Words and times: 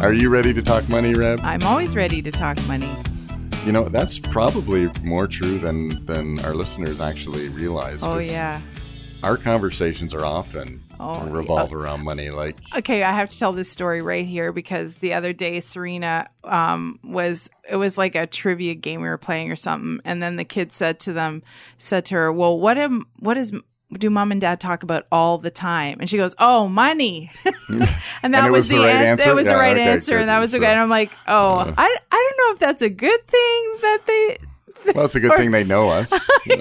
Are 0.00 0.12
you 0.12 0.28
ready 0.28 0.54
to 0.54 0.62
talk 0.62 0.88
money, 0.88 1.12
Reb? 1.12 1.40
I'm 1.42 1.64
always 1.64 1.96
ready 1.96 2.22
to 2.22 2.30
talk 2.30 2.56
money. 2.68 2.88
You 3.66 3.72
know, 3.72 3.88
that's 3.88 4.16
probably 4.16 4.88
more 5.02 5.26
true 5.26 5.58
than 5.58 6.04
than 6.06 6.38
our 6.44 6.54
listeners 6.54 7.00
actually 7.00 7.48
realize. 7.48 8.04
Oh 8.04 8.18
yeah. 8.18 8.60
Our 9.24 9.36
conversations 9.36 10.14
are 10.14 10.24
often 10.24 10.80
Oh, 11.00 11.26
revolve 11.26 11.72
around 11.72 12.02
money. 12.04 12.30
Like, 12.30 12.56
Okay, 12.76 13.02
I 13.02 13.12
have 13.12 13.28
to 13.30 13.38
tell 13.38 13.52
this 13.52 13.70
story 13.70 14.00
right 14.00 14.24
here 14.26 14.52
because 14.52 14.96
the 14.96 15.14
other 15.14 15.32
day 15.32 15.58
Serena 15.58 16.28
um, 16.44 17.00
was 17.02 17.50
it 17.68 17.76
was 17.76 17.98
like 17.98 18.14
a 18.14 18.26
trivia 18.26 18.74
game 18.74 19.00
we 19.02 19.08
were 19.08 19.18
playing 19.18 19.50
or 19.50 19.56
something, 19.56 20.00
and 20.04 20.22
then 20.22 20.36
the 20.36 20.44
kid 20.44 20.70
said 20.70 21.00
to 21.00 21.12
them 21.12 21.42
said 21.76 22.04
to 22.06 22.14
her, 22.14 22.32
"Well, 22.32 22.58
what 22.58 22.78
am 22.78 23.06
what 23.18 23.36
is 23.36 23.52
do 23.92 24.10
mom 24.10 24.32
and 24.32 24.40
dad 24.40 24.60
talk 24.60 24.82
about 24.82 25.06
all 25.10 25.38
the 25.38 25.50
time?" 25.50 25.98
And 26.00 26.08
she 26.10 26.16
goes, 26.16 26.34
"Oh, 26.38 26.68
money." 26.68 27.30
and 28.22 28.34
that 28.34 28.46
it 28.46 28.50
was, 28.50 28.50
was 28.50 28.68
the 28.68 28.78
right 28.78 28.96
an- 28.96 29.06
answer? 29.08 29.30
It 29.30 29.34
was 29.34 29.46
the 29.46 29.56
right 29.56 29.76
okay, 29.76 29.88
answer, 29.92 30.12
good. 30.12 30.20
and 30.20 30.28
that 30.28 30.38
was 30.40 30.50
the 30.52 30.56
So- 30.56 30.60
good. 30.60 30.68
And 30.70 30.80
I'm 30.80 30.90
like, 30.90 31.12
"Oh, 31.26 31.56
Uh. 31.58 31.74
I 31.76 31.96
I 32.10 32.32
don't 32.36 32.48
know 32.48 32.52
if 32.54 32.58
that's 32.58 32.82
a 32.82 32.90
good 32.90 33.26
thing 33.26 33.76
that 33.82 33.98
they." 34.06 34.38
well, 34.94 35.04
it's 35.06 35.14
a 35.14 35.20
good 35.20 35.32
Or- 35.32 35.36
thing 35.36 35.50
they 35.50 35.64
know 35.64 35.88
us. 35.90 36.12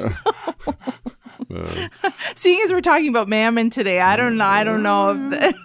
Seeing 2.36 2.62
as 2.64 2.72
we're 2.72 2.82
talking 2.82 3.10
about 3.10 3.28
mammon 3.30 3.70
today, 3.70 4.02
I 4.02 4.16
don't 4.18 4.38
know. 4.38 4.46
I 4.46 4.64
don't 4.64 4.84
know 4.84 5.10
if 5.12 5.40
that, 5.40 5.56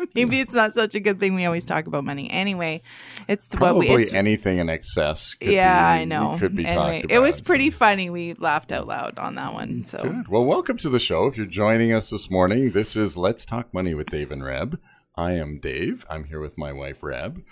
maybe 0.14 0.40
it's 0.40 0.54
not 0.54 0.72
such 0.72 0.94
a 0.94 1.00
good 1.00 1.20
thing. 1.20 1.34
We 1.34 1.44
always 1.44 1.64
talk 1.64 1.86
about 1.86 2.04
money. 2.04 2.30
Anyway, 2.30 2.82
it's 3.28 3.48
what 3.50 3.58
Probably 3.58 3.88
we. 3.88 4.02
It's, 4.02 4.12
anything 4.12 4.58
in 4.58 4.68
excess. 4.68 5.34
Could 5.34 5.52
yeah, 5.52 5.94
be, 5.94 6.00
I 6.00 6.04
know. 6.04 6.36
Could 6.38 6.56
be 6.56 6.66
anyway, 6.66 7.02
talked 7.02 7.12
it 7.12 7.18
was 7.18 7.40
pretty 7.40 7.70
funny. 7.70 8.10
We 8.10 8.34
laughed 8.34 8.72
out 8.72 8.86
loud 8.86 9.18
on 9.18 9.34
that 9.36 9.52
one. 9.52 9.84
So 9.84 9.98
Good. 9.98 10.28
Well, 10.28 10.44
welcome 10.44 10.76
to 10.78 10.88
the 10.88 10.98
show. 10.98 11.26
If 11.26 11.36
you're 11.36 11.46
joining 11.46 11.92
us 11.92 12.10
this 12.10 12.30
morning, 12.30 12.70
this 12.70 12.96
is 12.96 13.16
Let's 13.16 13.44
Talk 13.44 13.72
Money 13.72 13.94
with 13.94 14.08
Dave 14.08 14.30
and 14.30 14.44
Reb. 14.44 14.80
I 15.16 15.32
am 15.32 15.58
Dave. 15.60 16.06
I'm 16.08 16.24
here 16.24 16.40
with 16.40 16.56
my 16.56 16.72
wife, 16.72 17.02
Reb. 17.02 17.42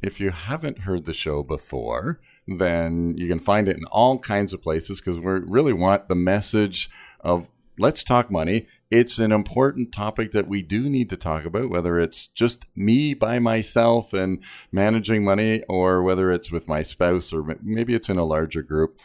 If 0.00 0.18
you 0.18 0.30
haven't 0.30 0.80
heard 0.80 1.06
the 1.06 1.14
show 1.14 1.42
before, 1.42 2.20
then 2.46 3.14
you 3.16 3.28
can 3.28 3.38
find 3.38 3.68
it 3.68 3.76
in 3.76 3.84
all 3.86 4.18
kinds 4.18 4.52
of 4.52 4.62
places 4.62 5.00
because 5.00 5.18
we 5.18 5.24
really 5.24 5.72
want 5.72 6.08
the 6.08 6.14
message 6.14 6.90
of 7.20 7.48
Let's 7.78 8.02
Talk 8.02 8.30
Money. 8.30 8.66
It's 8.92 9.18
an 9.18 9.32
important 9.32 9.90
topic 9.90 10.32
that 10.32 10.48
we 10.48 10.60
do 10.60 10.90
need 10.90 11.08
to 11.10 11.16
talk 11.16 11.46
about, 11.46 11.70
whether 11.70 11.98
it's 11.98 12.26
just 12.26 12.66
me 12.76 13.14
by 13.14 13.38
myself 13.38 14.12
and 14.12 14.42
managing 14.70 15.24
money, 15.24 15.62
or 15.66 16.02
whether 16.02 16.30
it's 16.30 16.52
with 16.52 16.68
my 16.68 16.82
spouse, 16.82 17.32
or 17.32 17.56
maybe 17.62 17.94
it's 17.94 18.10
in 18.10 18.18
a 18.18 18.24
larger 18.24 18.60
group 18.60 19.00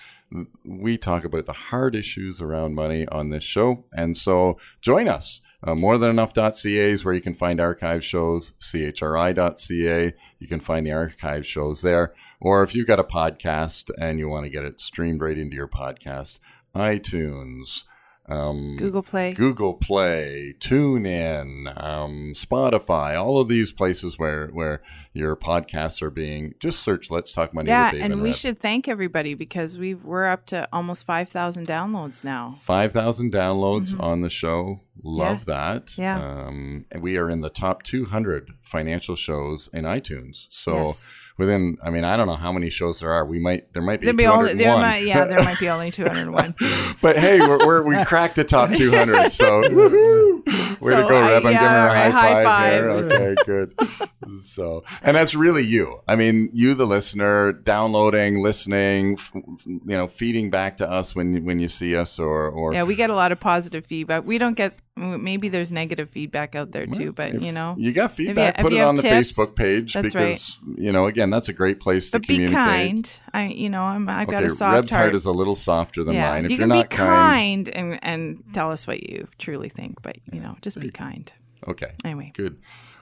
we 0.66 0.98
talk 0.98 1.24
about 1.24 1.46
the 1.46 1.54
hard 1.54 1.96
issues 1.96 2.42
around 2.42 2.76
money 2.76 3.08
on 3.08 3.30
this 3.30 3.44
show. 3.44 3.86
And 3.94 4.18
so 4.18 4.58
join 4.82 5.08
us. 5.08 5.42
Uh, 5.64 5.74
morethanenough.ca 5.74 6.92
is 6.92 7.04
where 7.04 7.14
you 7.14 7.22
can 7.22 7.34
find 7.34 7.60
archive 7.60 8.04
shows, 8.04 8.52
chri.ca. 8.60 10.14
You 10.40 10.48
can 10.48 10.60
find 10.60 10.86
the 10.86 10.92
archive 10.92 11.48
shows 11.48 11.82
there. 11.82 12.14
Or 12.40 12.62
if 12.62 12.76
you've 12.76 12.88
got 12.88 13.00
a 13.00 13.04
podcast 13.04 13.90
and 14.00 14.20
you 14.20 14.30
want 14.30 14.46
to 14.46 14.52
get 14.52 14.66
it 14.66 14.80
streamed 14.80 15.22
right 15.22 15.38
into 15.38 15.56
your 15.56 15.68
podcast, 15.68 16.40
iTunes, 16.76 17.86
um, 18.28 18.76
Google 18.76 19.04
Play. 19.04 19.34
Google 19.34 19.74
Play, 19.74 20.56
TuneIn, 20.60 21.82
um, 21.82 22.34
Spotify, 22.36 23.22
all 23.22 23.40
of 23.40 23.48
these 23.48 23.72
places 23.72 24.20
where 24.20 24.48
where 24.48 24.82
your 25.14 25.36
podcasts 25.36 26.02
are 26.02 26.10
being. 26.10 26.54
Just 26.60 26.82
search 26.82 27.10
"Let's 27.10 27.32
Talk 27.32 27.54
Money." 27.54 27.70
yeah, 27.70 27.92
and 27.94 28.14
and 28.14 28.22
we 28.22 28.34
should 28.34 28.60
thank 28.60 28.88
everybody 28.88 29.34
because 29.34 29.78
we 29.78 29.94
we're 29.94 30.28
up 30.28 30.46
to 30.48 30.68
almost 30.74 31.06
five 31.06 31.30
thousand 31.30 31.68
downloads 31.68 32.24
now. 32.24 32.50
5,000 32.50 33.32
downloads 33.32 33.98
on 34.00 34.22
the 34.22 34.30
show. 34.30 34.82
Love 35.04 35.46
that. 35.46 35.88
Mm-hmm. 35.88 36.02
Yeah. 36.02 36.20
Um, 36.20 36.86
and 36.92 37.02
we 37.02 37.18
are 37.18 37.30
in 37.30 37.42
the 37.42 37.50
top 37.50 37.84
200 37.84 38.52
financial 38.62 39.16
shows 39.16 39.70
in 39.74 39.86
iTunes. 39.86 40.48
So 40.50 40.88
Yes. 40.88 41.10
Within, 41.38 41.78
I 41.84 41.90
mean, 41.90 42.04
I 42.04 42.18
don't 42.18 42.28
know 42.28 42.36
how 42.36 42.52
many 42.52 42.70
shows 42.70 43.00
there 43.00 43.12
are. 43.12 43.26
We 43.26 43.40
might, 43.40 43.72
there 43.74 43.82
might 43.82 44.00
be, 44.00 44.06
There'd 44.08 44.18
be 44.18 44.26
only 44.28 44.54
there 44.56 44.78
might 44.78 45.04
yeah 45.04 45.26
there 45.26 45.44
might 45.44 45.60
be 45.60 45.70
only 45.70 45.92
two 45.98 46.06
hundred 46.06 46.32
one. 46.32 46.56
but 47.02 47.18
hey, 47.18 47.40
we're, 47.40 47.66
we're, 47.66 47.84
we 47.88 48.04
cracked 48.06 48.36
the 48.36 48.44
top 48.44 48.70
200. 48.70 49.32
So! 49.32 49.62
Way 50.82 50.92
So 50.92 51.02
to 51.04 51.08
go, 51.10 51.22
Reb. 51.28 51.46
I'm 51.46 51.52
yeah, 51.52 51.60
giving 51.60 51.76
her 51.76 51.88
a 51.88 51.92
uh, 51.92 51.94
high 51.94 52.10
high 52.12 52.44
five, 52.44 52.74
here. 52.74 52.90
Okay, 52.92 53.36
good. 53.46 54.42
so, 54.42 54.84
and 55.02 55.16
that's 55.16 55.36
really 55.36 55.64
you. 55.64 56.02
I 56.08 56.16
mean, 56.16 56.50
you, 56.54 56.74
the 56.74 56.86
listener, 56.88 57.54
downloading, 57.54 58.42
listening, 58.42 59.14
f- 59.14 59.32
you 59.36 59.80
know, 59.86 60.08
feeding 60.08 60.50
back 60.50 60.78
to 60.78 60.90
us 60.90 61.16
when, 61.16 61.46
when 61.46 61.60
you 61.60 61.70
see 61.70 61.96
us 61.96 62.20
or, 62.20 62.50
or 62.50 62.74
Yeah, 62.74 62.84
we 62.84 62.96
get 62.96 63.10
a 63.10 63.16
lot 63.16 63.32
of 63.32 63.40
positive 63.40 63.86
feedback. 63.86 64.26
We 64.26 64.38
don't 64.38 64.56
get 64.56 64.78
maybe 64.96 65.48
there's 65.48 65.72
negative 65.72 66.10
feedback 66.10 66.56
out 66.56 66.72
there 66.72 66.88
too, 66.88 67.12
but 67.14 67.36
If 67.36 67.44
you 67.44 67.52
know, 67.52 67.76
you 67.78 67.92
got 67.94 68.10
if 68.12 68.20
you- 68.20 68.28
feedback, 68.28 68.58
put 68.58 68.74
it 68.74 68.80
on 68.82 68.96
the 68.96 69.04
Facebook 69.04 69.56
page 69.56 69.94
that's 69.94 70.12
because 70.12 70.58
you 70.76 70.92
know 70.92 71.06
again 71.06 71.30
that's 71.30 71.50
a 71.50 71.54
great 71.54 71.80
place 71.80 72.10
to 72.10 72.20
but 72.20 72.28
be 72.28 72.48
kind. 72.48 73.20
I 73.32 73.46
you 73.50 73.70
know 73.70 73.84
I'm 73.84 74.10
I've 74.10 74.28
got 74.28 74.38
Okay, 74.38 74.46
a 74.48 74.50
soft 74.50 74.74
Reb's 74.76 74.92
heart. 74.92 75.02
heart 75.04 75.16
is 75.16 75.26
a 75.26 75.32
little 75.32 75.56
softer 75.56 76.04
than 76.04 76.16
yeah, 76.16 76.32
mine. 76.32 76.46
If 76.46 76.54
you 76.58 76.64
are 76.64 76.68
not 76.68 76.90
be 76.90 76.96
kind, 76.96 77.68
kind 77.68 77.70
and 77.70 78.00
and 78.04 78.44
tell 78.54 78.72
us 78.72 78.88
what 78.88 79.08
you 79.08 79.28
truly 79.38 79.70
think, 79.70 80.02
but 80.02 80.18
you 80.32 80.37
know, 80.40 80.58
just 80.62 80.80
be 80.80 80.92
kind. 80.92 81.32
okay, 81.68 81.92
Anyway. 82.06 82.32
good. 82.36 82.58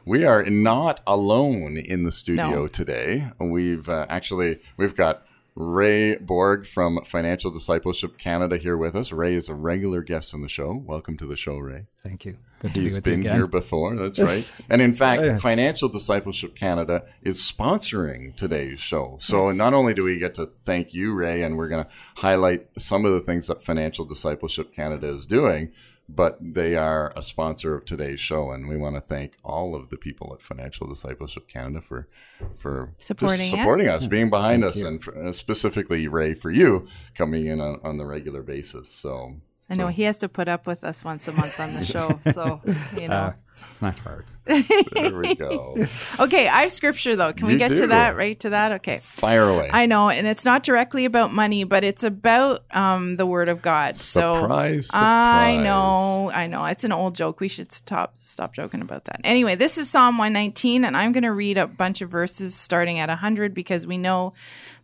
We 0.06 0.23
are 0.23 0.44
not 0.46 1.01
alone 1.07 1.78
in 1.78 2.03
the 2.03 2.12
studio 2.12 2.50
No. 2.51 2.68
today. 2.68 3.29
We've 3.40 3.90
uh, 3.90 4.06
actually 4.09 4.59
we've 4.78 4.96
got 4.96 5.25
Ray 5.56 6.18
Borg 6.18 6.66
from 6.68 7.00
Financial 7.06 7.50
Discipleship 7.50 8.18
Canada 8.18 8.57
here 8.57 8.78
with 8.78 8.96
us. 8.96 9.12
Ray 9.12 9.35
is 9.35 9.50
a 9.50 9.56
regular 9.56 10.01
guest 10.03 10.34
on 10.34 10.41
the 10.41 10.50
show. 10.50 10.84
Welcome 10.85 11.18
to 11.18 11.25
the 11.25 11.35
show, 11.35 11.57
Ray. 11.57 11.88
Thank 12.05 12.23
you. 12.25 12.38
Good 12.59 12.73
to 12.75 12.79
be 12.79 12.85
He's 12.85 12.95
with 12.95 13.07
you 13.07 13.13
been 13.13 13.19
again. 13.21 13.35
here 13.35 13.47
before. 13.47 13.95
That's 13.95 14.19
right. 14.19 14.49
And 14.69 14.81
in 14.81 14.93
fact, 14.93 15.21
Oh, 15.21 15.25
yeah. 15.25 15.38
Financial 15.38 15.89
Discipleship 15.89 16.55
Canada 16.55 17.03
is 17.23 17.39
sponsoring 17.39 18.35
today's 18.35 18.79
show. 18.79 19.17
So 19.19 19.51
not 19.51 19.73
only 19.73 19.93
do 19.95 20.03
we 20.03 20.19
get 20.19 20.35
to 20.35 20.45
thank 20.45 20.93
you, 20.93 21.13
Ray, 21.13 21.41
and 21.41 21.57
we're 21.57 21.67
going 21.67 21.83
to 21.83 21.89
highlight 22.17 22.67
some 22.77 23.05
of 23.05 23.13
the 23.13 23.21
things 23.21 23.47
that 23.47 23.61
Financial 23.61 24.05
Discipleship 24.05 24.73
Canada 24.73 25.07
is 25.09 25.25
doing, 25.25 25.71
but 26.07 26.38
they 26.39 26.75
are 26.75 27.11
a 27.16 27.21
sponsor 27.23 27.73
of 27.73 27.83
today's 27.85 28.19
show, 28.19 28.51
and 28.51 28.69
we 28.69 28.77
want 28.77 28.95
to 28.95 29.01
thank 29.01 29.37
all 29.43 29.75
of 29.75 29.89
the 29.89 29.97
people 29.97 30.31
at 30.35 30.41
Financial 30.43 30.87
Discipleship 30.87 31.47
Canada 31.47 31.81
for 31.81 32.07
for 32.55 32.93
just 32.97 33.07
Supporting 33.07 33.41
us. 33.41 33.49
supporting 33.49 33.87
us, 33.87 34.05
being 34.05 34.29
behind 34.29 34.61
Thank 34.61 34.75
us, 34.75 34.81
you. 34.81 34.87
and 34.87 35.03
for, 35.03 35.17
uh, 35.29 35.33
specifically 35.33 36.07
Ray 36.07 36.35
for 36.35 36.51
you 36.51 36.87
coming 37.16 37.47
in 37.47 37.59
on, 37.59 37.79
on 37.83 37.97
the 37.97 38.05
regular 38.05 38.43
basis. 38.43 38.89
So 38.91 39.37
I 39.70 39.76
know 39.76 39.88
he 39.88 40.03
has 40.03 40.18
to 40.20 40.30
put 40.30 40.48
up 40.48 40.68
with 40.68 40.84
us 40.84 41.03
once 41.03 41.28
a 41.28 41.31
month 41.31 41.59
on 41.59 41.74
the 41.74 41.86
show, 41.86 42.09
so 42.31 42.62
you 43.00 43.08
know. 43.08 43.16
Uh, 43.16 43.34
it's 43.70 43.81
not 43.81 43.98
hard. 44.00 44.26
there 44.46 45.18
we 45.18 45.34
go. 45.34 45.76
okay, 46.20 46.48
I 46.48 46.64
have 46.64 46.72
scripture 46.72 47.16
though. 47.16 47.34
Can 47.34 47.48
we 47.48 47.58
get 47.58 47.70
do. 47.70 47.78
to 47.78 47.88
that? 47.88 48.16
Right 48.16 48.38
to 48.42 48.50
that? 48.52 48.74
Okay. 48.74 49.00
Fire 49.00 49.48
away. 49.48 49.70
I 49.72 49.86
know, 49.86 50.09
and 50.09 50.28
it's 50.28 50.46
not 50.46 50.64
directly 50.64 51.06
about 51.06 51.34
money, 51.34 51.64
but 51.64 51.84
it's 51.84 52.03
about 52.03 52.64
um, 52.76 53.16
the 53.16 53.26
Word 53.26 53.50
of 53.50 53.62
God. 53.62 53.96
so 53.96 54.36
Surprise, 54.42 54.90
I 54.94 55.58
know, 55.58 56.30
I 56.32 56.47
know. 56.47 56.66
It's 56.66 56.84
an 56.84 56.92
old 56.92 57.16
joke. 57.16 57.40
We 57.40 57.47
should 57.47 57.72
stop 57.72 58.20
stop 58.20 58.53
joking 58.53 58.82
about 58.82 59.06
that. 59.06 59.22
Anyway, 59.24 59.56
this 59.56 59.78
is 59.78 59.90
Psalm 59.90 60.18
119, 60.18 60.85
and 60.85 60.96
I'm 60.96 61.11
going 61.11 61.23
to 61.23 61.34
read 61.34 61.58
a 61.58 61.66
bunch 61.66 62.02
of 62.02 62.11
verses 62.11 62.56
starting 62.56 63.00
at 63.00 63.09
100 63.09 63.53
because 63.53 63.88
we 63.88 63.97
know 63.97 64.34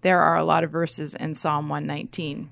there 0.01 0.21
are 0.21 0.37
a 0.37 0.43
lot 0.43 0.63
of 0.63 0.71
verses 0.71 1.13
in 1.13 1.35
Psalm 1.35 1.69
119. 1.69 2.49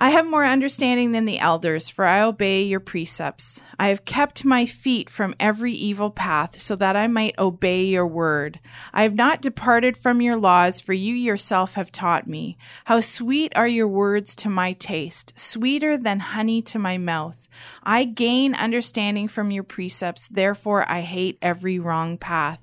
I 0.00 0.10
have 0.10 0.30
more 0.30 0.44
understanding 0.44 1.10
than 1.10 1.24
the 1.24 1.40
elders, 1.40 1.90
for 1.90 2.04
I 2.04 2.22
obey 2.22 2.62
your 2.62 2.78
precepts. 2.78 3.64
I 3.80 3.88
have 3.88 4.04
kept 4.04 4.44
my 4.44 4.64
feet 4.64 5.10
from 5.10 5.34
every 5.40 5.72
evil 5.72 6.12
path, 6.12 6.56
so 6.56 6.76
that 6.76 6.94
I 6.94 7.08
might 7.08 7.36
obey 7.36 7.84
your 7.84 8.06
word. 8.06 8.60
I 8.94 9.02
have 9.02 9.16
not 9.16 9.42
departed 9.42 9.96
from 9.96 10.22
your 10.22 10.36
laws, 10.36 10.80
for 10.80 10.92
you 10.92 11.16
yourself 11.16 11.74
have 11.74 11.90
taught 11.90 12.28
me. 12.28 12.56
How 12.84 13.00
sweet 13.00 13.52
are 13.56 13.66
your 13.66 13.88
words 13.88 14.36
to 14.36 14.48
my 14.48 14.72
taste, 14.74 15.36
sweeter 15.36 15.98
than 15.98 16.20
honey 16.20 16.62
to 16.62 16.78
my 16.78 16.96
mouth. 16.96 17.48
I 17.82 18.04
gain 18.04 18.54
understanding 18.54 19.26
from 19.26 19.50
your 19.50 19.64
precepts, 19.64 20.28
therefore 20.28 20.88
I 20.88 21.00
hate 21.00 21.38
every 21.42 21.80
wrong 21.80 22.18
path. 22.18 22.62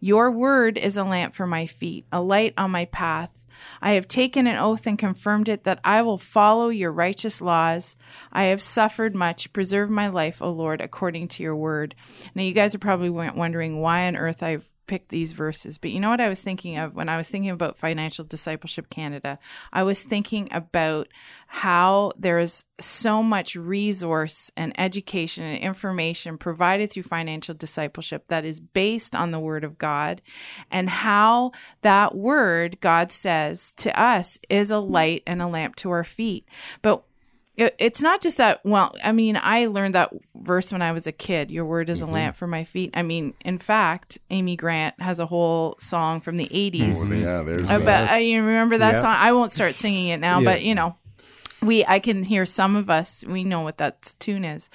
Your 0.00 0.32
word 0.32 0.76
is 0.78 0.96
a 0.96 1.04
lamp 1.04 1.36
for 1.36 1.46
my 1.46 1.66
feet, 1.66 2.06
a 2.10 2.20
light 2.20 2.54
on 2.58 2.72
my 2.72 2.86
path. 2.86 3.30
I 3.80 3.92
have 3.92 4.08
taken 4.08 4.46
an 4.46 4.56
oath 4.56 4.86
and 4.86 4.98
confirmed 4.98 5.48
it 5.48 5.64
that 5.64 5.80
I 5.84 6.02
will 6.02 6.18
follow 6.18 6.68
your 6.68 6.92
righteous 6.92 7.40
laws. 7.40 7.96
I 8.32 8.44
have 8.44 8.62
suffered 8.62 9.14
much. 9.14 9.52
Preserve 9.52 9.90
my 9.90 10.08
life, 10.08 10.42
O 10.42 10.50
Lord, 10.50 10.80
according 10.80 11.28
to 11.28 11.42
your 11.42 11.56
word. 11.56 11.94
Now, 12.34 12.42
you 12.42 12.52
guys 12.52 12.74
are 12.74 12.78
probably 12.78 13.10
wondering 13.10 13.80
why 13.80 14.06
on 14.06 14.16
earth 14.16 14.42
I've 14.42 14.70
picked 14.86 15.10
these 15.10 15.32
verses. 15.32 15.78
But 15.78 15.90
you 15.90 16.00
know 16.00 16.10
what 16.10 16.20
I 16.20 16.28
was 16.28 16.42
thinking 16.42 16.76
of 16.76 16.94
when 16.94 17.08
I 17.08 17.16
was 17.16 17.28
thinking 17.28 17.50
about 17.50 17.78
Financial 17.78 18.24
Discipleship 18.24 18.90
Canada? 18.90 19.38
I 19.72 19.82
was 19.82 20.02
thinking 20.02 20.48
about 20.50 21.08
how 21.48 22.12
there 22.18 22.38
is 22.38 22.64
so 22.80 23.22
much 23.22 23.56
resource 23.56 24.50
and 24.56 24.72
education 24.78 25.44
and 25.44 25.58
information 25.58 26.38
provided 26.38 26.90
through 26.90 27.04
financial 27.04 27.54
discipleship 27.54 28.26
that 28.28 28.44
is 28.44 28.60
based 28.60 29.14
on 29.14 29.30
the 29.30 29.40
Word 29.40 29.64
of 29.64 29.78
God, 29.78 30.22
and 30.70 30.88
how 30.88 31.52
that 31.82 32.14
Word, 32.14 32.80
God 32.80 33.10
says 33.10 33.72
to 33.78 33.98
us, 34.00 34.38
is 34.48 34.70
a 34.70 34.78
light 34.78 35.22
and 35.26 35.40
a 35.40 35.46
lamp 35.46 35.76
to 35.76 35.90
our 35.90 36.04
feet. 36.04 36.46
But 36.82 37.04
it, 37.56 37.74
it's 37.78 38.02
not 38.02 38.20
just 38.20 38.36
that. 38.36 38.60
Well, 38.64 38.94
I 39.02 39.12
mean, 39.12 39.38
I 39.42 39.66
learned 39.66 39.94
that 39.94 40.10
verse 40.34 40.72
when 40.72 40.82
I 40.82 40.92
was 40.92 41.06
a 41.06 41.12
kid. 41.12 41.50
Your 41.50 41.64
word 41.64 41.88
is 41.90 42.00
a 42.00 42.06
lamp 42.06 42.36
for 42.36 42.46
my 42.46 42.64
feet. 42.64 42.90
I 42.94 43.02
mean, 43.02 43.34
in 43.44 43.58
fact, 43.58 44.18
Amy 44.30 44.56
Grant 44.56 45.00
has 45.00 45.18
a 45.18 45.26
whole 45.26 45.76
song 45.80 46.20
from 46.20 46.36
the 46.36 46.46
'80s. 46.48 47.10
Oh, 47.10 47.14
yeah, 47.14 47.42
there's 47.42 47.64
Uh, 47.64 47.78
but 47.78 48.10
uh, 48.12 48.14
you 48.16 48.42
remember 48.42 48.78
that 48.78 48.94
Yeah. 48.94 49.00
song? 49.00 49.14
I 49.16 49.32
won't 49.32 49.52
start 49.52 49.74
singing 49.74 50.08
it 50.08 50.18
now, 50.18 50.40
Yeah. 50.40 50.50
but 50.52 50.62
you 50.62 50.74
know, 50.74 50.96
we 51.62 51.84
I 51.86 51.98
can 51.98 52.22
hear 52.22 52.46
some 52.46 52.76
of 52.76 52.90
us. 52.90 53.24
We 53.26 53.44
know 53.44 53.62
what 53.62 53.78
that 53.78 54.14
tune 54.18 54.44
is. 54.44 54.70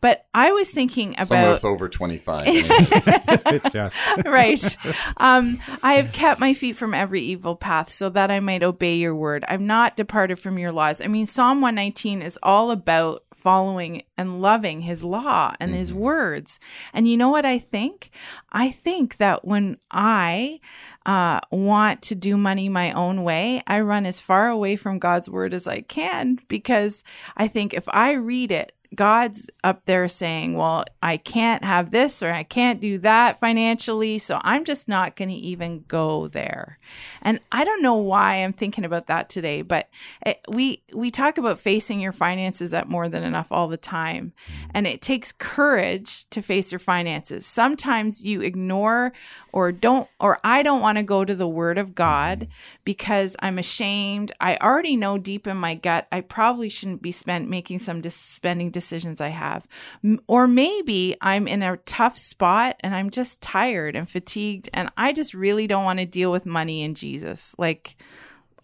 But 0.00 0.26
I 0.34 0.52
was 0.52 0.70
thinking 0.70 1.14
Some 1.14 1.22
of 1.22 1.30
about 1.30 1.54
us 1.56 1.64
over 1.64 1.88
25. 1.88 2.46
just 3.72 4.02
right. 4.24 4.76
Um, 5.16 5.58
I 5.82 5.94
have 5.94 6.12
kept 6.12 6.40
my 6.40 6.54
feet 6.54 6.76
from 6.76 6.94
every 6.94 7.22
evil 7.22 7.56
path 7.56 7.90
so 7.90 8.08
that 8.10 8.30
I 8.30 8.40
might 8.40 8.62
obey 8.62 8.96
your 8.96 9.14
word. 9.14 9.44
I'm 9.48 9.66
not 9.66 9.96
departed 9.96 10.38
from 10.38 10.58
your 10.58 10.72
laws. 10.72 11.00
I 11.00 11.06
mean, 11.06 11.26
Psalm 11.26 11.60
119 11.60 12.22
is 12.22 12.38
all 12.42 12.70
about 12.70 13.22
following 13.34 14.02
and 14.18 14.42
loving 14.42 14.80
his 14.80 15.04
law 15.04 15.54
and 15.60 15.72
his 15.72 15.92
words. 15.92 16.58
And 16.92 17.06
you 17.06 17.16
know 17.16 17.28
what 17.28 17.46
I 17.46 17.60
think? 17.60 18.10
I 18.50 18.70
think 18.70 19.18
that 19.18 19.44
when 19.44 19.78
I 19.90 20.58
uh, 21.06 21.40
want 21.52 22.02
to 22.02 22.14
do 22.16 22.36
money 22.36 22.68
my 22.68 22.92
own 22.92 23.22
way, 23.22 23.62
I 23.66 23.80
run 23.80 24.04
as 24.04 24.20
far 24.20 24.48
away 24.48 24.74
from 24.74 24.98
God's 24.98 25.30
word 25.30 25.54
as 25.54 25.68
I 25.68 25.82
can 25.82 26.38
because 26.48 27.04
I 27.36 27.46
think 27.46 27.72
if 27.72 27.88
I 27.88 28.12
read 28.12 28.50
it, 28.50 28.72
God's 28.96 29.50
up 29.62 29.86
there 29.86 30.08
saying, 30.08 30.54
Well, 30.54 30.84
I 31.02 31.18
can't 31.18 31.62
have 31.62 31.90
this 31.90 32.22
or 32.22 32.32
I 32.32 32.42
can't 32.42 32.80
do 32.80 32.98
that 32.98 33.38
financially. 33.38 34.18
So 34.18 34.40
I'm 34.42 34.64
just 34.64 34.88
not 34.88 35.14
going 35.14 35.28
to 35.28 35.34
even 35.34 35.84
go 35.86 36.28
there. 36.28 36.78
And 37.22 37.40
I 37.52 37.64
don't 37.64 37.82
know 37.82 37.96
why 37.96 38.36
I'm 38.36 38.52
thinking 38.52 38.84
about 38.84 39.06
that 39.06 39.28
today, 39.28 39.62
but 39.62 39.88
it, 40.24 40.40
we, 40.48 40.82
we 40.94 41.10
talk 41.10 41.38
about 41.38 41.58
facing 41.58 42.00
your 42.00 42.12
finances 42.12 42.72
at 42.72 42.88
more 42.88 43.08
than 43.08 43.22
enough 43.22 43.52
all 43.52 43.68
the 43.68 43.76
time. 43.76 44.32
Mm. 44.46 44.70
And 44.74 44.86
it 44.86 45.02
takes 45.02 45.32
courage 45.32 46.28
to 46.30 46.40
face 46.40 46.72
your 46.72 46.78
finances. 46.78 47.46
Sometimes 47.46 48.24
you 48.24 48.40
ignore 48.40 49.12
or 49.52 49.72
don't, 49.72 50.08
or 50.20 50.38
I 50.44 50.62
don't 50.62 50.80
want 50.80 50.98
to 50.98 51.04
go 51.04 51.24
to 51.24 51.34
the 51.34 51.48
word 51.48 51.78
of 51.78 51.94
God 51.94 52.40
mm. 52.40 52.48
because 52.84 53.36
I'm 53.40 53.58
ashamed. 53.58 54.32
I 54.40 54.56
already 54.56 54.96
know 54.96 55.18
deep 55.18 55.46
in 55.46 55.56
my 55.56 55.74
gut, 55.74 56.06
I 56.10 56.22
probably 56.22 56.68
shouldn't 56.68 57.02
be 57.02 57.12
spent 57.12 57.48
making 57.48 57.80
some 57.80 58.00
dis- 58.00 58.14
spending 58.16 58.70
decisions 58.70 58.85
I 59.20 59.28
have. 59.28 59.66
Or 60.26 60.46
maybe 60.46 61.16
I'm 61.20 61.46
in 61.48 61.62
a 61.62 61.76
tough 61.78 62.16
spot 62.16 62.76
and 62.80 62.94
I'm 62.94 63.10
just 63.10 63.40
tired 63.40 63.96
and 63.96 64.08
fatigued 64.08 64.68
and 64.72 64.90
I 64.96 65.12
just 65.12 65.34
really 65.34 65.66
don't 65.66 65.84
want 65.84 65.98
to 65.98 66.06
deal 66.06 66.30
with 66.30 66.46
money 66.46 66.82
and 66.82 66.96
Jesus. 66.96 67.54
Like, 67.58 67.96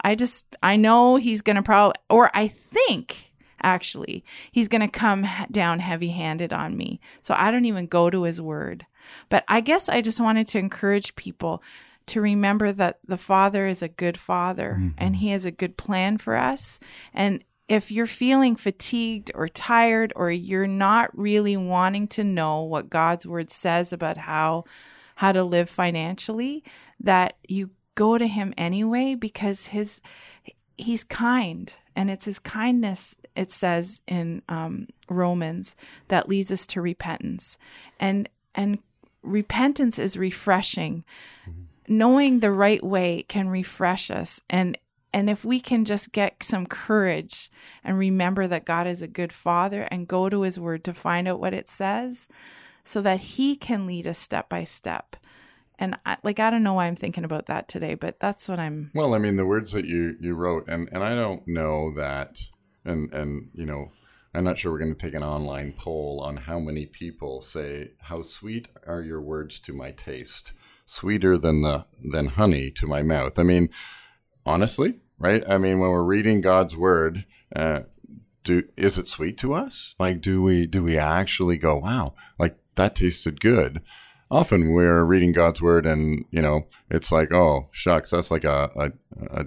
I 0.04 0.14
just, 0.14 0.44
I 0.62 0.76
know 0.76 1.16
he's 1.16 1.42
going 1.42 1.56
to 1.56 1.62
probably, 1.62 1.94
or 2.10 2.30
I 2.34 2.48
think 2.48 3.32
actually, 3.62 4.24
he's 4.50 4.68
going 4.68 4.80
to 4.80 4.88
come 4.88 5.26
down 5.50 5.78
heavy 5.78 6.08
handed 6.08 6.52
on 6.52 6.76
me. 6.76 7.00
So 7.20 7.34
I 7.36 7.50
don't 7.50 7.64
even 7.64 7.86
go 7.86 8.10
to 8.10 8.24
his 8.24 8.40
word. 8.40 8.86
But 9.28 9.44
I 9.48 9.60
guess 9.60 9.88
I 9.88 10.00
just 10.00 10.20
wanted 10.20 10.46
to 10.48 10.58
encourage 10.58 11.14
people 11.16 11.62
to 12.06 12.20
remember 12.20 12.72
that 12.72 12.98
the 13.06 13.16
Father 13.16 13.66
is 13.66 13.82
a 13.82 13.88
good 13.88 14.18
Father 14.18 14.76
mm-hmm. 14.78 14.88
and 14.98 15.16
He 15.16 15.30
has 15.30 15.44
a 15.44 15.50
good 15.50 15.76
plan 15.76 16.18
for 16.18 16.36
us. 16.36 16.80
And 17.14 17.44
if 17.72 17.90
you're 17.90 18.06
feeling 18.06 18.54
fatigued 18.54 19.30
or 19.34 19.48
tired 19.48 20.12
or 20.14 20.30
you're 20.30 20.66
not 20.66 21.08
really 21.18 21.56
wanting 21.56 22.06
to 22.06 22.22
know 22.22 22.60
what 22.60 22.90
God's 22.90 23.26
word 23.26 23.48
says 23.48 23.94
about 23.94 24.18
how 24.18 24.64
how 25.14 25.32
to 25.32 25.42
live 25.42 25.70
financially, 25.70 26.62
that 27.00 27.34
you 27.48 27.70
go 27.94 28.18
to 28.18 28.26
him 28.26 28.52
anyway 28.58 29.14
because 29.14 29.68
his 29.68 30.02
he's 30.76 31.02
kind 31.02 31.74
and 31.96 32.10
it's 32.10 32.26
his 32.26 32.38
kindness 32.38 33.16
it 33.34 33.48
says 33.48 34.02
in 34.06 34.42
um, 34.50 34.86
romans 35.08 35.74
that 36.08 36.28
leads 36.28 36.52
us 36.52 36.66
to 36.66 36.82
repentance. 36.82 37.56
And 37.98 38.28
and 38.54 38.80
repentance 39.22 39.98
is 39.98 40.18
refreshing. 40.18 41.04
Knowing 41.88 42.40
the 42.40 42.52
right 42.52 42.84
way 42.84 43.24
can 43.28 43.48
refresh 43.48 44.10
us. 44.10 44.42
And 44.50 44.76
and 45.12 45.28
if 45.28 45.44
we 45.44 45.60
can 45.60 45.84
just 45.84 46.12
get 46.12 46.42
some 46.42 46.66
courage 46.66 47.50
and 47.84 47.98
remember 47.98 48.46
that 48.46 48.64
God 48.64 48.86
is 48.86 49.02
a 49.02 49.08
good 49.08 49.32
father 49.32 49.82
and 49.90 50.08
go 50.08 50.28
to 50.28 50.42
his 50.42 50.58
word 50.58 50.84
to 50.84 50.94
find 50.94 51.28
out 51.28 51.40
what 51.40 51.54
it 51.54 51.68
says 51.68 52.28
so 52.84 53.00
that 53.02 53.20
he 53.20 53.56
can 53.56 53.86
lead 53.86 54.06
us 54.06 54.18
step 54.18 54.48
by 54.48 54.64
step 54.64 55.16
and 55.82 55.98
I, 56.06 56.16
like 56.22 56.38
I 56.38 56.48
don't 56.50 56.62
know 56.62 56.74
why 56.74 56.86
I'm 56.86 56.94
thinking 56.94 57.24
about 57.24 57.46
that 57.46 57.66
today, 57.66 57.94
but 57.94 58.20
that's 58.20 58.48
what 58.48 58.60
I'm. 58.60 58.92
Well, 58.94 59.14
I 59.14 59.18
mean, 59.18 59.34
the 59.36 59.46
words 59.46 59.72
that 59.72 59.84
you 59.84 60.16
you 60.20 60.34
wrote, 60.34 60.68
and 60.68 60.88
and 60.92 61.02
I 61.02 61.14
don't 61.16 61.46
know 61.48 61.92
that, 61.96 62.40
and 62.84 63.12
and 63.12 63.50
you 63.52 63.66
know, 63.66 63.90
I'm 64.32 64.44
not 64.44 64.58
sure 64.58 64.70
we're 64.70 64.78
going 64.78 64.94
to 64.94 65.06
take 65.06 65.14
an 65.14 65.24
online 65.24 65.74
poll 65.76 66.20
on 66.24 66.36
how 66.36 66.60
many 66.60 66.86
people 66.86 67.42
say, 67.42 67.90
"How 68.02 68.22
sweet 68.22 68.68
are 68.86 69.02
your 69.02 69.20
words 69.20 69.58
to 69.60 69.72
my 69.72 69.90
taste, 69.90 70.52
sweeter 70.86 71.36
than 71.36 71.62
the 71.62 71.86
than 72.00 72.26
honey 72.26 72.70
to 72.70 72.86
my 72.86 73.02
mouth." 73.02 73.36
I 73.36 73.42
mean, 73.42 73.68
honestly, 74.46 75.00
right? 75.18 75.42
I 75.48 75.58
mean, 75.58 75.78
when 75.78 75.90
we're 75.90 76.02
reading 76.02 76.40
God's 76.40 76.76
word, 76.76 77.24
uh, 77.54 77.80
do 78.44 78.64
is 78.76 78.98
it 78.98 79.08
sweet 79.08 79.38
to 79.38 79.54
us? 79.54 79.94
Like, 79.98 80.20
do 80.20 80.42
we 80.42 80.66
do 80.66 80.82
we 80.82 80.98
actually 80.98 81.56
go, 81.58 81.76
"Wow, 81.78 82.14
like 82.38 82.56
that 82.76 82.96
tasted 82.96 83.40
good"? 83.40 83.80
Often 84.30 84.72
we're 84.72 85.04
reading 85.04 85.32
God's 85.32 85.60
word, 85.62 85.86
and 85.86 86.24
you 86.30 86.42
know, 86.42 86.66
it's 86.90 87.12
like, 87.12 87.32
"Oh, 87.32 87.68
shucks, 87.70 88.10
that's 88.10 88.30
like 88.30 88.44
a 88.44 88.70
a, 88.74 88.92
a 89.42 89.44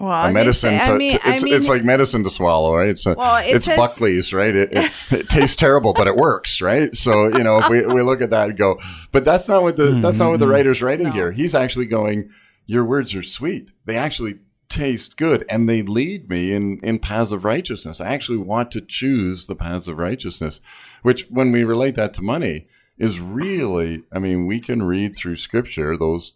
Well, 0.00 0.26
a 0.26 0.32
medicine 0.32 0.78
say- 0.78 0.86
to, 0.86 0.92
I 0.92 0.96
mean, 0.96 1.10
to- 1.12 1.16
it's, 1.28 1.42
I 1.42 1.44
mean, 1.44 1.54
it's 1.54 1.68
like 1.68 1.84
medicine 1.84 2.22
to 2.24 2.30
swallow, 2.30 2.74
right? 2.76 2.88
It's 2.88 3.04
a, 3.04 3.14
Well, 3.14 3.36
it 3.36 3.56
it's 3.56 3.64
says- 3.66 3.76
Buckley's, 3.76 4.32
right? 4.32 4.54
It, 4.54 4.68
it, 4.72 4.92
it 5.10 5.28
tastes 5.28 5.56
terrible, 5.56 5.92
but 5.92 6.06
it 6.06 6.14
works, 6.16 6.62
right? 6.62 6.94
So 6.94 7.26
you 7.36 7.42
know, 7.44 7.58
if 7.58 7.68
we, 7.68 7.84
we 7.84 8.00
look 8.02 8.22
at 8.22 8.30
that 8.30 8.50
and 8.50 8.56
go, 8.58 8.78
but 9.12 9.24
that's 9.24 9.46
not 9.48 9.62
what 9.62 9.76
the 9.76 9.90
that's 10.00 10.18
not 10.20 10.30
what 10.30 10.40
the 10.40 10.48
writer's 10.48 10.80
writing 10.82 11.08
No. 11.08 11.12
here. 11.12 11.32
He's 11.32 11.54
actually 11.54 11.86
going, 11.86 12.30
your 12.68 12.84
words 12.84 13.14
are 13.16 13.24
sweet. 13.24 13.72
They 13.86 13.96
actually 13.96 14.38
taste 14.68 15.16
good, 15.16 15.44
and 15.48 15.68
they 15.68 15.82
lead 15.82 16.28
me 16.28 16.52
in 16.52 16.78
in 16.84 17.00
paths 17.00 17.32
of 17.32 17.44
righteousness. 17.44 18.00
I 18.00 18.08
actually 18.08 18.38
want 18.38 18.70
to 18.72 18.80
choose 18.80 19.46
the 19.46 19.56
paths 19.56 19.88
of 19.88 19.98
righteousness, 19.98 20.60
which 21.02 21.26
when 21.30 21.50
we 21.50 21.64
relate 21.64 21.96
that 21.96 22.14
to 22.14 22.22
money 22.22 22.68
is 22.98 23.20
really, 23.20 24.02
I 24.12 24.18
mean, 24.18 24.46
we 24.46 24.60
can 24.60 24.82
read 24.82 25.16
through 25.16 25.36
Scripture 25.36 25.96
those 25.96 26.34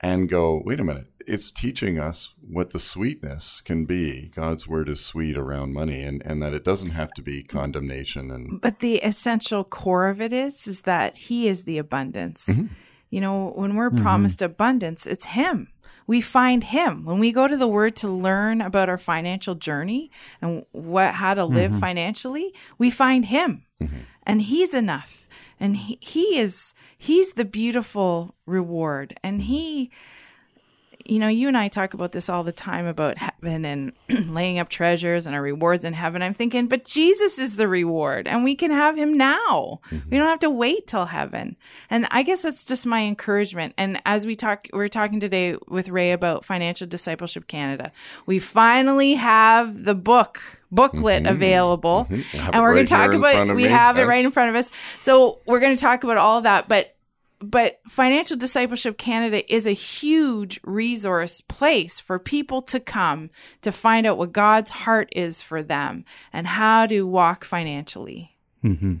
and 0.00 0.28
go, 0.28 0.62
wait 0.64 0.80
a 0.80 0.84
minute, 0.84 1.08
it's 1.26 1.50
teaching 1.50 1.98
us 1.98 2.34
what 2.40 2.70
the 2.70 2.78
sweetness 2.78 3.60
can 3.60 3.84
be. 3.84 4.30
God's 4.34 4.66
word 4.68 4.88
is 4.88 5.04
sweet 5.04 5.36
around 5.36 5.74
money 5.74 6.02
and, 6.02 6.22
and 6.24 6.40
that 6.40 6.54
it 6.54 6.64
doesn't 6.64 6.92
have 6.92 7.12
to 7.14 7.22
be 7.22 7.42
condemnation 7.42 8.30
and 8.30 8.60
but 8.60 8.78
the 8.78 8.96
essential 8.98 9.64
core 9.64 10.08
of 10.08 10.20
it 10.20 10.32
is 10.32 10.66
is 10.66 10.82
that 10.82 11.16
He 11.16 11.48
is 11.48 11.64
the 11.64 11.78
abundance. 11.78 12.46
Mm-hmm. 12.46 12.66
You 13.10 13.20
know, 13.20 13.52
when 13.54 13.74
we're 13.74 13.90
promised 13.90 14.42
abundance, 14.42 15.06
it's 15.06 15.26
Him. 15.26 15.68
We 16.06 16.20
find 16.20 16.64
Him 16.64 17.04
when 17.04 17.18
we 17.18 17.32
go 17.32 17.46
to 17.48 17.56
the 17.56 17.68
Word 17.68 17.94
to 17.96 18.08
learn 18.08 18.60
about 18.60 18.88
our 18.88 18.98
financial 18.98 19.54
journey 19.54 20.10
and 20.40 20.64
what 20.72 21.14
how 21.14 21.34
to 21.34 21.44
live 21.44 21.72
Mm-hmm. 21.72 21.80
financially. 21.80 22.52
We 22.78 22.90
find 22.90 23.26
Him, 23.26 23.64
and 24.24 24.42
He's 24.42 24.74
enough. 24.74 25.26
And 25.60 25.76
he, 25.76 25.98
he 26.00 26.38
is 26.38 26.72
He's 26.96 27.32
the 27.34 27.44
beautiful 27.44 28.34
reward, 28.46 29.14
and 29.22 29.42
He 29.42 29.90
you 31.08 31.18
know, 31.18 31.28
you 31.28 31.48
and 31.48 31.56
I 31.56 31.68
talk 31.68 31.94
about 31.94 32.12
this 32.12 32.28
all 32.28 32.44
the 32.44 32.52
time 32.52 32.86
about 32.86 33.16
heaven 33.16 33.64
and 33.64 33.92
laying 34.28 34.58
up 34.58 34.68
treasures 34.68 35.26
and 35.26 35.34
our 35.34 35.40
rewards 35.40 35.82
in 35.82 35.94
heaven. 35.94 36.22
I'm 36.22 36.34
thinking, 36.34 36.68
but 36.68 36.84
Jesus 36.84 37.38
is 37.38 37.56
the 37.56 37.66
reward 37.66 38.28
and 38.28 38.44
we 38.44 38.54
can 38.54 38.70
have 38.70 38.96
him 38.96 39.16
now. 39.16 39.80
We 39.90 40.18
don't 40.18 40.28
have 40.28 40.40
to 40.40 40.50
wait 40.50 40.86
till 40.86 41.06
heaven. 41.06 41.56
And 41.88 42.06
I 42.10 42.22
guess 42.22 42.42
that's 42.42 42.64
just 42.64 42.84
my 42.84 43.00
encouragement. 43.04 43.72
And 43.78 44.02
as 44.04 44.26
we 44.26 44.36
talk, 44.36 44.66
we're 44.72 44.88
talking 44.88 45.18
today 45.18 45.56
with 45.66 45.88
Ray 45.88 46.12
about 46.12 46.44
Financial 46.44 46.86
Discipleship 46.86 47.48
Canada. 47.48 47.90
We 48.26 48.38
finally 48.38 49.14
have 49.14 49.84
the 49.84 49.94
book 49.94 50.42
booklet 50.70 51.26
available 51.26 52.04
have 52.04 52.54
and 52.54 52.62
we're 52.62 52.74
going 52.74 52.84
to 52.84 52.94
talk 52.94 53.14
about 53.14 53.46
we 53.48 53.54
me. 53.54 53.62
have 53.62 53.96
it 53.96 54.04
right 54.04 54.22
in 54.22 54.30
front 54.30 54.50
of 54.50 54.56
us. 54.56 54.70
So 54.98 55.40
we're 55.46 55.60
going 55.60 55.74
to 55.74 55.80
talk 55.80 56.04
about 56.04 56.18
all 56.18 56.36
of 56.36 56.44
that, 56.44 56.68
but 56.68 56.94
but 57.40 57.80
Financial 57.86 58.36
Discipleship 58.36 58.98
Canada 58.98 59.52
is 59.52 59.66
a 59.66 59.72
huge 59.72 60.60
resource 60.64 61.40
place 61.40 62.00
for 62.00 62.18
people 62.18 62.62
to 62.62 62.80
come 62.80 63.30
to 63.62 63.70
find 63.70 64.06
out 64.06 64.18
what 64.18 64.32
God's 64.32 64.70
heart 64.70 65.08
is 65.12 65.40
for 65.40 65.62
them 65.62 66.04
and 66.32 66.46
how 66.46 66.86
to 66.86 67.02
walk 67.02 67.44
financially. 67.44 68.36
Mm-hmm. 68.64 68.96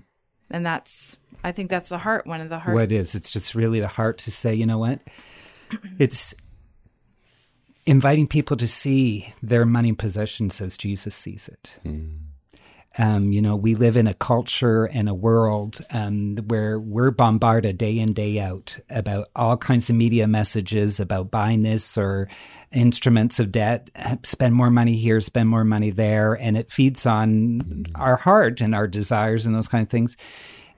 And 0.50 0.66
that's, 0.66 1.16
I 1.42 1.52
think 1.52 1.68
that's 1.68 1.88
the 1.88 1.98
heart, 1.98 2.26
one 2.26 2.40
of 2.40 2.48
the 2.48 2.60
heart. 2.60 2.74
What 2.74 2.92
is? 2.92 3.14
It's 3.14 3.30
just 3.30 3.54
really 3.54 3.80
the 3.80 3.88
heart 3.88 4.18
to 4.18 4.30
say, 4.30 4.54
you 4.54 4.66
know 4.66 4.78
what? 4.78 5.00
It's 5.98 6.34
inviting 7.84 8.26
people 8.26 8.56
to 8.56 8.66
see 8.66 9.34
their 9.42 9.66
money 9.66 9.92
possessions 9.92 10.60
as 10.60 10.78
Jesus 10.78 11.14
sees 11.14 11.48
it. 11.48 11.76
Um, 12.96 13.32
you 13.32 13.42
know, 13.42 13.54
we 13.54 13.74
live 13.74 13.96
in 13.96 14.06
a 14.06 14.14
culture 14.14 14.86
and 14.86 15.08
a 15.08 15.14
world 15.14 15.80
um, 15.92 16.36
where 16.46 16.80
we're 16.80 17.10
bombarded 17.10 17.78
day 17.78 17.98
in, 17.98 18.12
day 18.12 18.40
out 18.40 18.78
about 18.90 19.28
all 19.36 19.56
kinds 19.56 19.88
of 19.90 19.96
media 19.96 20.26
messages 20.26 20.98
about 20.98 21.30
buying 21.30 21.62
this 21.62 21.98
or 21.98 22.28
instruments 22.72 23.38
of 23.38 23.52
debt, 23.52 23.90
spend 24.24 24.54
more 24.54 24.70
money 24.70 24.96
here, 24.96 25.20
spend 25.20 25.48
more 25.48 25.64
money 25.64 25.90
there. 25.90 26.34
And 26.34 26.56
it 26.56 26.70
feeds 26.70 27.06
on 27.06 27.86
our 27.94 28.16
heart 28.16 28.60
and 28.60 28.74
our 28.74 28.88
desires 28.88 29.46
and 29.46 29.54
those 29.54 29.68
kind 29.68 29.82
of 29.82 29.90
things. 29.90 30.16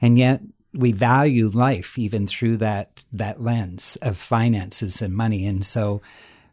And 0.00 0.18
yet, 0.18 0.42
we 0.72 0.92
value 0.92 1.48
life 1.48 1.98
even 1.98 2.26
through 2.26 2.56
that 2.58 3.04
that 3.12 3.42
lens 3.42 3.96
of 4.02 4.16
finances 4.16 5.02
and 5.02 5.14
money. 5.14 5.46
And 5.46 5.64
so 5.64 6.00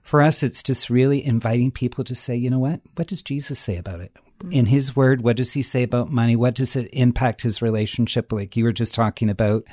for 0.01 0.21
us 0.21 0.41
it's 0.41 0.63
just 0.63 0.89
really 0.89 1.23
inviting 1.23 1.71
people 1.71 2.03
to 2.05 2.15
say, 2.15 2.35
you 2.35 2.49
know 2.49 2.59
what? 2.59 2.81
What 2.95 3.07
does 3.07 3.21
Jesus 3.21 3.59
say 3.59 3.77
about 3.77 3.99
it? 3.99 4.11
In 4.51 4.67
his 4.67 4.96
word, 4.96 5.22
what 5.22 5.36
does 5.38 5.53
he 5.53 5.62
say 5.62 5.84
about 5.84 6.12
money? 6.12 6.36
What 6.36 6.56
does 6.56 6.75
it 6.75 6.89
impact 6.94 7.41
his 7.41 7.62
relationship? 7.62 8.32
Like 8.32 8.56
you 8.56 8.63
were 8.63 8.72
just 8.72 8.94
talking 8.94 9.29
about 9.29 9.63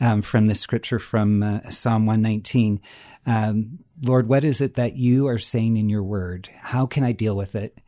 um, 0.00 0.22
from 0.22 0.46
the 0.46 0.54
scripture 0.54 0.98
from 0.98 1.42
uh, 1.42 1.60
Psalm 1.62 2.06
119. 2.06 2.80
Um, 3.24 3.78
Lord, 4.02 4.28
what 4.28 4.44
is 4.44 4.60
it 4.60 4.74
that 4.74 4.96
you 4.96 5.28
are 5.28 5.38
saying 5.38 5.76
in 5.76 5.88
your 5.88 6.02
word? 6.02 6.50
How 6.58 6.86
can 6.86 7.04
I 7.04 7.12
deal 7.12 7.36
with 7.36 7.54
it? 7.54 7.78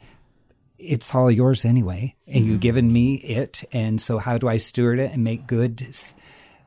it's 0.78 1.14
all 1.14 1.30
yours 1.30 1.64
anyway, 1.64 2.16
and 2.26 2.44
you've 2.44 2.60
given 2.60 2.92
me 2.92 3.14
it. 3.16 3.64
And 3.72 4.00
so, 4.00 4.18
how 4.18 4.38
do 4.38 4.48
I 4.48 4.56
steward 4.56 4.98
it 4.98 5.12
and 5.12 5.24
make 5.24 5.46
good 5.46 5.82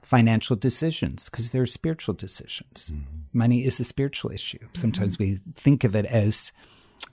financial 0.01 0.55
decisions? 0.55 1.29
Because 1.29 1.51
they're 1.51 1.65
spiritual 1.65 2.13
decisions. 2.13 2.93
Money 3.33 3.65
is 3.65 3.79
a 3.79 3.83
spiritual 3.83 4.31
issue. 4.31 4.59
Sometimes 4.73 5.19
we 5.19 5.39
think 5.55 5.83
of 5.83 5.95
it 5.95 6.05
as 6.05 6.51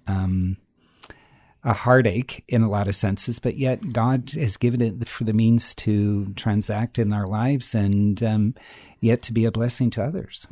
um, 0.07 0.57
a 1.65 1.73
heartache 1.73 2.45
in 2.47 2.63
a 2.63 2.69
lot 2.69 2.89
of 2.89 2.95
senses, 2.95 3.39
but 3.39 3.57
yet 3.57 3.93
God 3.93 4.31
has 4.33 4.57
given 4.59 4.83
it 4.83 5.09
for 5.09 5.25
the 5.25 5.33
means 5.33 5.75
to 5.77 6.33
transact 6.35 6.99
in 6.99 7.13
our 7.13 7.27
lives 7.27 7.75
and 7.75 8.23
um, 8.23 8.55
yet 9.01 9.23
to 9.23 9.33
be 9.33 9.47
a 9.47 9.51
blessing 9.51 9.89
to 9.91 10.05
others. 10.05 10.47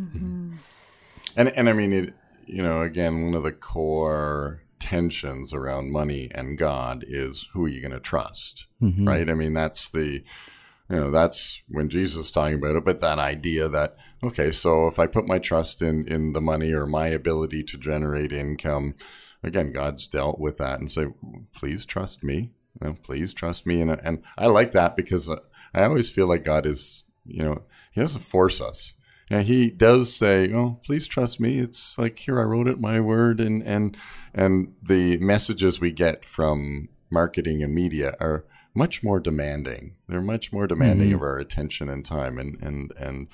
And 1.37 1.49
and 1.51 1.69
I 1.69 1.73
mean, 1.75 1.93
it, 1.93 2.15
you 2.47 2.63
know, 2.63 2.81
again, 2.81 3.25
one 3.27 3.35
of 3.35 3.43
the 3.43 3.53
core 3.53 4.63
tensions 4.81 5.53
around 5.53 5.93
money 5.93 6.29
and 6.35 6.59
God 6.59 7.05
is 7.07 7.49
who 7.53 7.67
are 7.67 7.69
you 7.69 7.81
going 7.81 7.93
to 7.93 8.01
trust, 8.01 8.67
right? 9.07 9.29
I 9.31 9.35
mean, 9.35 9.55
that's 9.55 9.89
the, 9.91 10.25
you 10.91 10.97
know, 10.97 11.11
that's 11.11 11.63
when 11.69 11.89
Jesus 11.89 12.27
is 12.27 12.31
talking 12.33 12.57
about 12.59 12.77
it. 12.77 12.85
But 12.85 13.01
that 13.01 13.19
idea 13.19 13.69
that 13.69 13.97
okay, 14.25 14.51
so 14.51 14.89
if 14.89 14.99
I 14.99 15.07
put 15.07 15.27
my 15.27 15.39
trust 15.39 15.83
in 15.83 16.09
in 16.09 16.33
the 16.33 16.41
money 16.41 16.73
or 16.73 16.87
my 16.87 17.09
ability 17.09 17.63
to 17.65 17.79
generate 17.79 18.33
income, 18.33 18.95
again, 19.43 19.73
God's 19.73 20.07
dealt 20.07 20.39
with 20.39 20.59
that 20.59 20.79
and 20.79 20.91
say, 20.91 21.07
please 21.55 21.85
trust 21.85 22.23
me. 22.23 22.53
You 22.81 22.89
know, 22.89 22.97
please 23.03 23.35
trust 23.35 23.67
me, 23.67 23.83
and 23.83 23.91
and 23.91 24.23
I 24.39 24.47
like 24.47 24.73
that 24.73 24.97
because 24.97 25.29
uh, 25.29 25.37
I 25.75 25.85
always 25.85 26.11
feel 26.11 26.27
like 26.27 26.43
God 26.43 26.65
is, 26.65 27.03
you 27.27 27.43
know, 27.43 27.63
He 27.93 28.01
doesn't 28.01 28.23
force 28.23 28.63
us. 28.63 28.95
And 29.33 29.47
he 29.47 29.71
does 29.71 30.15
say, 30.15 30.53
"Oh, 30.53 30.79
please 30.85 31.07
trust 31.07 31.41
me." 31.41 31.59
It's 31.59 31.97
like 31.97 32.19
here 32.19 32.39
I 32.39 32.45
wrote 32.45 32.69
it, 32.69 32.81
my 32.81 33.01
word, 33.01 33.41
and 33.41 33.63
and 33.63 33.97
and 34.35 34.75
the 34.83 35.17
messages 35.19 35.81
we 35.81 35.91
get 35.91 36.25
from 36.25 36.91
marketing 37.11 37.63
and 37.63 37.75
media 37.75 38.15
are 38.21 38.45
much 38.75 39.03
more 39.03 39.21
demanding. 39.21 39.97
They're 40.09 40.21
much 40.21 40.53
more 40.53 40.67
demanding 40.67 41.13
of 41.15 41.23
our 41.23 41.39
attention 41.39 41.89
and 41.89 42.05
time, 42.05 42.39
and 42.39 42.59
and 42.61 42.93
and 42.99 43.29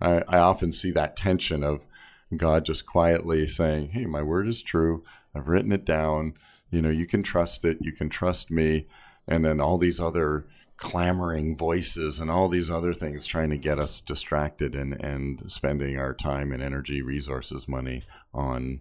I, 0.00 0.22
I 0.26 0.38
often 0.38 0.72
see 0.72 0.90
that 0.90 1.16
tension 1.16 1.62
of 1.62 1.86
God 2.36 2.64
just 2.64 2.86
quietly 2.86 3.46
saying, 3.46 3.90
"Hey, 3.90 4.06
my 4.06 4.22
word 4.22 4.48
is 4.48 4.62
true. 4.62 5.04
I've 5.34 5.48
written 5.48 5.72
it 5.72 5.84
down. 5.84 6.34
You 6.70 6.82
know, 6.82 6.90
you 6.90 7.06
can 7.06 7.22
trust 7.22 7.64
it. 7.64 7.78
You 7.80 7.92
can 7.92 8.08
trust 8.08 8.50
me." 8.50 8.86
And 9.26 9.44
then 9.44 9.60
all 9.60 9.78
these 9.78 10.00
other 10.00 10.46
clamoring 10.76 11.56
voices 11.56 12.18
and 12.20 12.30
all 12.30 12.48
these 12.48 12.70
other 12.70 12.92
things 12.92 13.26
trying 13.26 13.50
to 13.50 13.56
get 13.56 13.78
us 13.78 14.00
distracted 14.00 14.74
and, 14.74 14.92
and 14.94 15.50
spending 15.50 15.98
our 15.98 16.12
time 16.12 16.52
and 16.52 16.62
energy, 16.62 17.00
resources, 17.00 17.68
money 17.68 18.02
on 18.34 18.80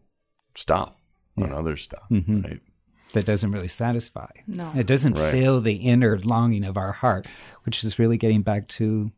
stuff, 0.56 1.16
on 1.38 1.54
other 1.54 1.78
stuff, 1.78 2.08
mm-hmm. 2.10 2.42
right? 2.42 2.62
that 3.14 3.26
doesn't 3.26 3.52
really 3.52 3.68
satisfy. 3.68 4.30
No. 4.48 4.72
It 4.76 4.88
doesn't 4.88 5.14
Right. 5.14 5.32
fill 5.32 5.62
the 5.62 5.76
inner 5.76 6.18
longing 6.18 6.64
of 6.64 6.78
our 6.78 6.92
heart, 6.94 7.28
which 7.64 7.84
is 7.84 8.00
really 8.00 8.18
getting 8.18 8.42
back 8.42 8.68
to 8.70 9.12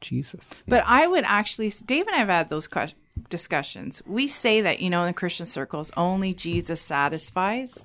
Jesus. 0.00 0.50
But 0.66 0.82
I 0.86 1.06
would 1.06 1.24
actually, 1.24 1.70
Dave 1.84 2.06
and 2.06 2.16
I 2.16 2.18
have 2.20 2.28
had 2.28 2.48
those 2.48 2.66
ques- 2.66 2.94
discussions. 3.28 4.02
We 4.06 4.26
say 4.26 4.60
that, 4.60 4.80
you 4.80 4.90
know, 4.90 5.04
in 5.04 5.14
Christian 5.14 5.46
circles, 5.46 5.90
only 5.96 6.34
Jesus 6.34 6.80
satisfies. 6.80 7.84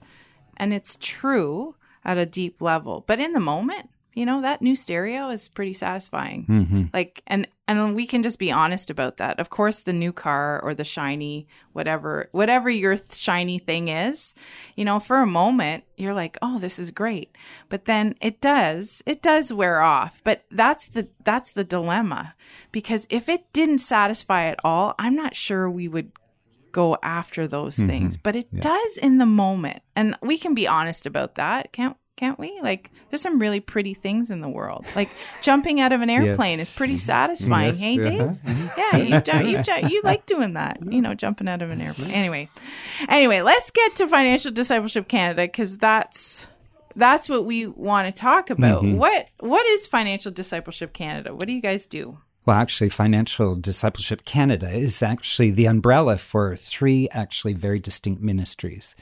And 0.57 0.73
it's 0.73 0.97
true 0.99 1.75
at 2.03 2.17
a 2.17 2.25
deep 2.25 2.61
level. 2.61 3.03
But 3.07 3.19
in 3.19 3.33
the 3.33 3.39
moment, 3.39 3.89
you 4.13 4.25
know, 4.25 4.41
that 4.41 4.61
new 4.61 4.75
stereo 4.75 5.29
is 5.29 5.47
pretty 5.47 5.73
satisfying. 5.73 6.45
Mm-hmm. 6.47 6.83
Like, 6.93 7.21
and, 7.27 7.47
and 7.67 7.95
we 7.95 8.05
can 8.05 8.23
just 8.23 8.39
be 8.39 8.51
honest 8.51 8.89
about 8.89 9.17
that. 9.17 9.39
Of 9.39 9.49
course, 9.49 9.79
the 9.81 9.93
new 9.93 10.13
car 10.13 10.61
or 10.61 10.73
the 10.73 10.85
shiny, 10.85 11.47
whatever, 11.73 12.29
whatever 12.31 12.69
your 12.69 12.95
th- 12.95 13.15
shiny 13.15 13.59
thing 13.59 13.89
is, 13.89 14.33
you 14.75 14.85
know, 14.85 14.99
for 14.99 15.17
a 15.17 15.27
moment, 15.27 15.83
you're 15.97 16.13
like, 16.13 16.37
oh, 16.41 16.59
this 16.59 16.79
is 16.79 16.91
great. 16.91 17.35
But 17.67 17.85
then 17.85 18.15
it 18.21 18.39
does, 18.39 19.03
it 19.05 19.21
does 19.21 19.51
wear 19.51 19.81
off. 19.81 20.21
But 20.23 20.45
that's 20.49 20.87
the, 20.87 21.09
that's 21.25 21.51
the 21.51 21.65
dilemma 21.65 22.35
because 22.71 23.05
if 23.09 23.27
it 23.27 23.51
didn't 23.51 23.79
satisfy 23.79 24.45
at 24.45 24.59
all, 24.63 24.95
I'm 24.97 25.15
not 25.15 25.35
sure 25.35 25.69
we 25.69 25.89
would 25.89 26.11
go 26.71 26.97
after 27.03 27.47
those 27.47 27.77
mm-hmm. 27.77 27.89
things, 27.89 28.17
but 28.17 28.35
it 28.35 28.53
does 28.53 28.97
in 28.97 29.17
the 29.17 29.25
moment. 29.25 29.81
And 29.95 30.15
we 30.21 30.37
can 30.37 30.53
be 30.53 30.67
honest 30.67 31.05
about 31.05 31.35
that, 31.35 31.73
can't 31.73 31.97
can't 32.17 32.37
we? 32.37 32.59
Like 32.61 32.91
there's 33.09 33.21
some 33.21 33.39
really 33.39 33.61
pretty 33.61 33.93
things 33.93 34.29
in 34.29 34.41
the 34.41 34.49
world. 34.49 34.85
Like 34.95 35.09
jumping 35.41 35.79
out 35.79 35.93
of 35.93 36.01
an 36.01 36.09
airplane 36.09 36.59
is 36.59 36.69
pretty 36.69 36.95
mm-hmm. 36.95 36.99
satisfying. 36.99 37.75
Yes, 37.75 37.79
Hey, 37.79 37.99
uh-huh. 37.99 38.09
Dave? 38.09 38.19
Mm-hmm. 38.19 38.67
Yeah, 38.77 38.97
you 38.97 39.21
ju- 39.21 39.49
you 39.49 39.63
ju- 39.63 39.87
you 39.93 40.01
like 40.03 40.25
doing 40.25 40.53
that. 40.53 40.79
You 40.83 41.01
know, 41.01 41.13
jumping 41.13 41.47
out 41.47 41.61
of 41.61 41.69
an 41.69 41.79
airplane. 41.79 42.11
Anyway. 42.11 42.49
Anyway, 43.07 43.41
let's 43.41 43.71
get 43.71 43.95
to 43.97 44.07
Financial 44.07 44.51
Discipleship 44.51 45.07
Canada 45.07 45.47
cuz 45.47 45.77
that's 45.77 46.47
that's 46.95 47.29
what 47.29 47.45
we 47.45 47.67
want 47.67 48.13
to 48.13 48.19
talk 48.19 48.49
about. 48.49 48.83
Mm-hmm. 48.83 48.97
What 48.97 49.27
what 49.39 49.65
is 49.67 49.87
Financial 49.87 50.31
Discipleship 50.31 50.91
Canada? 50.93 51.33
What 51.33 51.47
do 51.47 51.53
you 51.53 51.61
guys 51.61 51.85
do? 51.85 52.17
Well, 52.47 52.55
actually, 52.55 52.87
Financial 52.87 53.55
Discipleship 53.55 54.23
Canada 54.23 54.69
is 54.69 55.03
actually 55.03 55.51
the 55.51 55.65
umbrella 55.65 56.17
for 56.17 56.55
three 56.55 57.09
actually 57.11 57.51
very 57.51 57.77
distinct 57.77 58.21
ministries. 58.21 58.95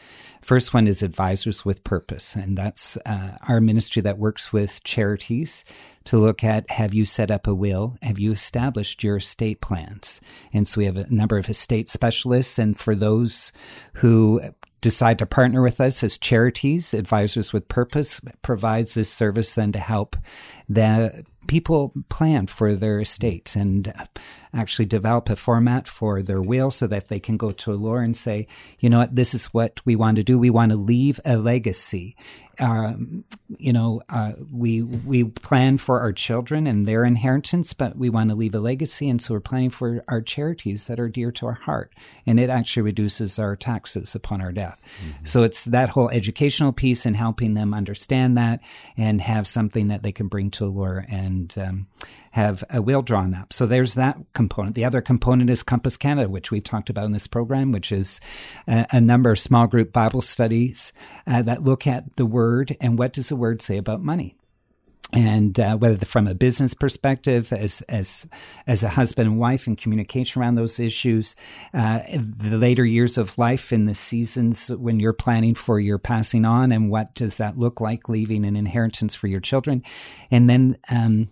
First 0.46 0.76
one 0.76 0.88
is 0.88 1.02
Advisors 1.02 1.66
with 1.66 1.84
Purpose, 1.84 2.36
and 2.36 2.56
that's 2.56 2.98
uh, 2.98 3.36
our 3.48 3.60
ministry 3.60 4.04
that 4.04 4.20
works 4.20 4.54
with 4.54 4.84
charities 4.84 5.66
to 6.04 6.20
look 6.20 6.44
at 6.44 6.70
have 6.70 6.94
you 6.94 7.04
set 7.04 7.32
up 7.32 7.48
a 7.48 7.56
will? 7.56 7.98
Have 8.04 8.20
you 8.20 8.32
established 8.32 9.04
your 9.04 9.18
estate 9.18 9.60
plans? 9.60 10.22
And 10.54 10.68
so 10.68 10.78
we 10.78 10.86
have 10.86 10.98
a 10.98 11.12
number 11.12 11.40
of 11.40 11.50
estate 11.50 11.90
specialists, 11.90 12.60
and 12.60 12.78
for 12.78 12.94
those 12.94 13.54
who 13.96 14.40
decide 14.82 15.18
to 15.18 15.26
partner 15.26 15.64
with 15.64 15.82
us 15.82 16.04
as 16.04 16.16
charities, 16.16 16.94
Advisors 16.94 17.52
with 17.52 17.68
Purpose 17.68 18.22
provides 18.44 18.94
this 18.94 19.10
service 19.10 19.56
then 19.56 19.72
to 19.72 19.80
help 19.80 20.16
the 20.70 21.26
people 21.48 21.94
plan 22.10 22.48
for 22.48 22.74
their 22.74 23.00
estates 23.00 23.56
and 23.56 23.94
actually 24.54 24.86
develop 24.86 25.30
a 25.30 25.36
format 25.36 25.88
for 25.88 26.22
their 26.22 26.42
will 26.42 26.72
so 26.72 26.88
that 26.88 27.10
they 27.10 27.20
can 27.20 27.38
go 27.38 27.52
to 27.52 27.74
a 27.74 27.76
lawyer 27.76 28.02
and 28.02 28.16
say, 28.16 28.48
you 28.80 28.90
know 28.90 29.00
what, 29.00 29.16
this 29.16 29.34
is 29.34 29.48
what 29.48 29.82
we 29.86 29.96
want 29.96 30.16
to 30.18 30.24
do. 30.24 30.40
We 30.40 30.50
want 30.50 30.72
to 30.72 30.78
leave 30.78 31.20
a 31.26 31.38
legacy. 31.38 32.16
Um, 32.58 33.26
you 33.58 33.74
know, 33.74 34.02
uh, 34.08 34.32
we 34.50 34.82
we 34.82 35.26
plan 35.26 35.78
for 35.78 36.00
our 36.00 36.14
children 36.14 36.68
and 36.68 36.86
their 36.86 37.04
inheritance, 37.04 37.74
but 37.74 37.98
we 37.98 38.10
want 38.10 38.30
to 38.30 38.36
leave 38.38 38.56
a 38.56 38.62
legacy, 38.62 39.10
and 39.10 39.22
so 39.22 39.34
we're 39.34 39.42
planning 39.42 39.72
for 39.72 40.06
our 40.08 40.22
charities 40.22 40.86
that 40.86 40.98
are 40.98 41.10
dear 41.10 41.34
to 41.34 41.48
our 41.48 41.60
heart, 41.66 41.94
and 42.26 42.40
it 42.40 42.50
actually 42.50 42.84
reduces 42.84 43.38
our 43.40 43.58
taxes 43.58 44.16
upon 44.16 44.40
our 44.40 44.54
death. 44.54 44.80
So 45.26 45.44
it's 45.44 45.66
that 45.66 45.90
whole 45.90 46.10
educational 46.10 46.72
piece 46.72 47.06
and 47.06 47.18
helping 47.18 47.56
them 47.56 47.74
understand 47.74 48.38
that 48.38 48.62
and 48.96 49.20
have 49.20 49.48
something 49.48 49.90
that 49.90 50.02
they 50.02 50.14
can 50.14 50.30
bring 50.30 50.50
to 50.52 50.66
a 50.66 50.68
lawyer 50.68 51.06
and 51.10 51.35
um, 51.58 51.88
have 52.32 52.64
a 52.70 52.82
will 52.82 53.02
drawn 53.02 53.34
up. 53.34 53.54
So 53.54 53.66
there's 53.66 53.94
that 53.94 54.18
component. 54.34 54.76
The 54.76 54.86
other 54.86 55.02
component 55.02 55.50
is 55.50 55.64
Compass 55.64 55.98
Canada, 55.98 56.30
which 56.30 56.52
we've 56.52 56.64
talked 56.64 56.90
about 56.90 57.06
in 57.06 57.12
this 57.12 57.28
program, 57.28 57.72
which 57.72 57.92
is 57.92 58.20
a, 58.68 58.86
a 58.92 59.02
number 59.02 59.32
of 59.32 59.40
small 59.40 59.68
group 59.68 59.94
Bible 59.94 60.22
studies 60.22 60.92
uh, 61.26 61.42
that 61.44 61.64
look 61.64 61.88
at 61.88 62.16
the 62.18 62.26
Word 62.26 62.76
and 62.82 63.00
what 63.00 63.14
does 63.14 63.30
the 63.30 63.36
Word 63.36 63.62
say 63.62 63.78
about 63.78 64.02
money. 64.02 64.36
And 65.16 65.60
uh, 65.60 65.78
whether 65.78 66.06
from 66.06 66.28
a 66.28 66.36
business 66.36 66.74
perspective, 66.74 67.54
as 67.54 67.82
as 67.84 68.28
as 68.68 68.84
a 68.84 68.90
husband 68.90 69.30
and 69.30 69.40
wife, 69.40 69.66
and 69.66 69.78
communication 69.78 70.42
around 70.42 70.56
those 70.56 70.80
issues, 70.80 71.36
uh, 71.74 72.02
the 72.12 72.58
later 72.58 72.86
years 72.86 73.18
of 73.18 73.38
life 73.38 73.72
in 73.72 73.86
the 73.86 73.96
seasons 73.96 74.68
when 74.70 75.00
you're 75.00 75.14
planning 75.14 75.56
for 75.56 75.80
your 75.80 75.98
passing 75.98 76.44
on, 76.44 76.72
and 76.72 76.90
what 76.92 77.16
does 77.16 77.38
that 77.38 77.58
look 77.58 77.80
like, 77.80 78.10
leaving 78.10 78.46
an 78.46 78.56
inheritance 78.56 79.16
for 79.16 79.28
your 79.28 79.40
children, 79.40 79.82
and 80.30 80.50
then. 80.50 80.78
Um, 80.92 81.30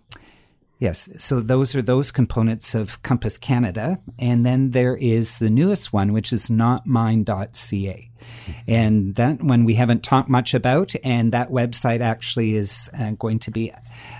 Yes, 0.78 1.08
so 1.18 1.40
those 1.40 1.74
are 1.76 1.82
those 1.82 2.10
components 2.10 2.74
of 2.74 3.00
Compass 3.02 3.38
Canada. 3.38 4.00
And 4.18 4.44
then 4.44 4.72
there 4.72 4.96
is 4.96 5.38
the 5.38 5.50
newest 5.50 5.92
one, 5.92 6.12
which 6.12 6.32
is 6.32 6.50
notmine.ca. 6.50 8.10
And 8.66 9.14
that 9.14 9.42
one 9.42 9.64
we 9.64 9.74
haven't 9.74 10.02
talked 10.02 10.28
much 10.28 10.52
about. 10.52 10.92
And 11.04 11.30
that 11.32 11.50
website 11.50 12.00
actually 12.00 12.54
is 12.54 12.90
uh, 12.98 13.12
going 13.12 13.38
to 13.40 13.50
be 13.50 13.70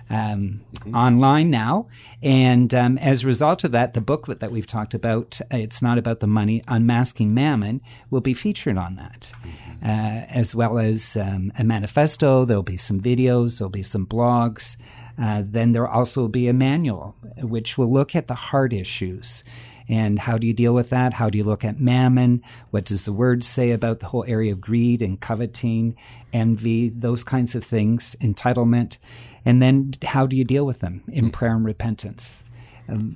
um, 0.08 0.62
mm-hmm. 0.74 0.94
online 0.94 1.50
now. 1.50 1.88
And 2.22 2.72
um, 2.72 2.98
as 2.98 3.24
a 3.24 3.26
result 3.26 3.64
of 3.64 3.72
that, 3.72 3.94
the 3.94 4.00
booklet 4.00 4.40
that 4.40 4.52
we've 4.52 4.66
talked 4.66 4.94
about, 4.94 5.40
uh, 5.52 5.56
it's 5.56 5.82
not 5.82 5.98
about 5.98 6.20
the 6.20 6.26
money, 6.26 6.62
Unmasking 6.68 7.34
Mammon, 7.34 7.80
will 8.10 8.20
be 8.20 8.34
featured 8.34 8.78
on 8.78 8.96
that, 8.96 9.32
mm-hmm. 9.42 9.84
uh, 9.84 10.24
as 10.28 10.54
well 10.54 10.78
as 10.78 11.16
um, 11.16 11.52
a 11.58 11.64
manifesto. 11.64 12.44
There'll 12.44 12.62
be 12.62 12.76
some 12.76 13.00
videos, 13.00 13.58
there'll 13.58 13.70
be 13.70 13.82
some 13.82 14.06
blogs. 14.06 14.76
Uh, 15.16 15.42
then 15.44 15.72
there 15.72 15.86
also 15.86 16.22
will 16.22 16.24
also 16.24 16.28
be 16.28 16.48
a 16.48 16.52
manual 16.52 17.14
which 17.38 17.78
will 17.78 17.92
look 17.92 18.14
at 18.14 18.28
the 18.28 18.34
heart 18.34 18.72
issues. 18.72 19.44
And 19.88 20.18
how 20.18 20.38
do 20.38 20.46
you 20.46 20.54
deal 20.54 20.74
with 20.74 20.90
that? 20.90 21.14
How 21.14 21.28
do 21.28 21.36
you 21.36 21.44
look 21.44 21.64
at 21.64 21.78
mammon? 21.78 22.42
What 22.70 22.86
does 22.86 23.04
the 23.04 23.12
word 23.12 23.44
say 23.44 23.70
about 23.70 24.00
the 24.00 24.06
whole 24.06 24.24
area 24.26 24.52
of 24.52 24.60
greed 24.60 25.02
and 25.02 25.20
coveting, 25.20 25.94
envy, 26.32 26.88
those 26.88 27.22
kinds 27.22 27.54
of 27.54 27.64
things, 27.64 28.16
entitlement? 28.20 28.98
And 29.44 29.60
then 29.60 29.92
how 30.02 30.26
do 30.26 30.36
you 30.36 30.44
deal 30.44 30.64
with 30.64 30.80
them 30.80 31.02
in 31.08 31.30
prayer 31.30 31.54
and 31.56 31.64
repentance? 31.64 32.42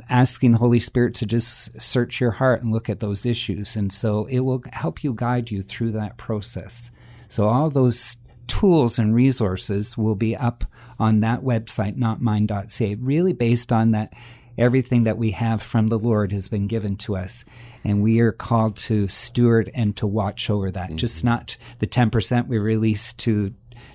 asking 0.08 0.52
the 0.52 0.58
Holy 0.58 0.78
Spirit 0.78 1.14
to 1.14 1.26
just 1.26 1.78
search 1.78 2.22
your 2.22 2.30
heart 2.30 2.62
and 2.62 2.72
look 2.72 2.88
at 2.88 3.00
those 3.00 3.26
issues. 3.26 3.76
And 3.76 3.92
so 3.92 4.24
it 4.26 4.40
will 4.40 4.62
help 4.72 5.04
you 5.04 5.12
guide 5.12 5.50
you 5.50 5.60
through 5.62 5.92
that 5.92 6.16
process. 6.16 6.90
So 7.28 7.48
all 7.48 7.68
those 7.68 8.16
tools 8.48 8.98
and 8.98 9.14
resources 9.14 9.96
will 9.96 10.14
be 10.14 10.36
up 10.36 10.64
on 10.98 11.20
that 11.20 11.42
website, 11.42 11.96
notmine.ca, 11.96 12.94
really 12.96 13.32
based 13.32 13.72
on 13.72 13.92
that 13.92 14.12
everything 14.56 15.04
that 15.04 15.16
we 15.16 15.30
have 15.30 15.62
from 15.62 15.86
the 15.86 15.98
Lord 15.98 16.32
has 16.32 16.48
been 16.48 16.66
given 16.66 16.96
to 16.96 17.16
us. 17.16 17.44
And 17.84 18.02
we 18.02 18.18
are 18.20 18.32
called 18.32 18.76
to 18.76 19.06
steward 19.06 19.70
and 19.72 19.96
to 19.96 20.06
watch 20.06 20.50
over 20.50 20.70
that. 20.70 20.88
Mm-hmm. 20.88 20.96
Just 20.96 21.24
not 21.24 21.56
the 21.78 21.86
10% 21.86 22.48
we 22.48 22.58
release 22.58 23.12
to, 23.14 23.54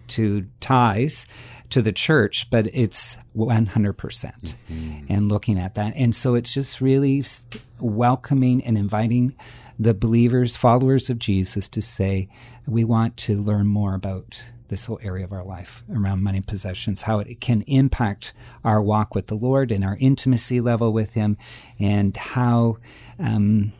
to 0.10 0.48
tithes 0.62 1.26
to 1.70 1.82
the 1.82 1.92
church, 1.92 2.50
but 2.50 2.68
it's 2.74 3.18
100% 3.36 3.68
mm 3.68 4.56
hmm 4.70 4.94
and 5.10 5.28
looking 5.28 5.60
at 5.60 5.76
that. 5.76 5.94
And 5.96 6.16
so 6.16 6.34
it's 6.34 6.54
just 6.54 6.80
really 6.80 7.24
welcoming 7.80 8.64
and 8.64 8.78
inviting 8.78 9.36
the 9.78 9.94
believers, 9.94 10.56
followers 10.56 11.10
of 11.10 11.20
Jesus 11.20 11.68
to 11.70 11.82
say, 11.82 12.30
we 12.68 12.84
want 12.84 13.18
to 13.18 13.42
learn 13.42 13.68
more 13.68 13.94
about 13.96 14.46
this 14.70 14.86
whole 14.86 15.00
area 15.04 15.24
of 15.24 15.32
our 15.32 15.44
life 15.44 15.84
around 15.94 16.24
money 16.24 16.42
possessions, 16.42 17.04
how 17.04 17.20
it 17.20 17.40
can 17.40 17.62
impact 17.64 18.34
our 18.64 18.82
walk 18.82 19.14
with 19.14 19.28
the 19.28 19.36
Lord 19.36 19.72
and 19.72 19.84
our 19.84 19.98
intimacy 20.00 20.60
level 20.60 20.92
with 20.92 21.14
Him, 21.14 21.38
and 21.80 22.16
how 22.16 22.78
um, 23.20 23.74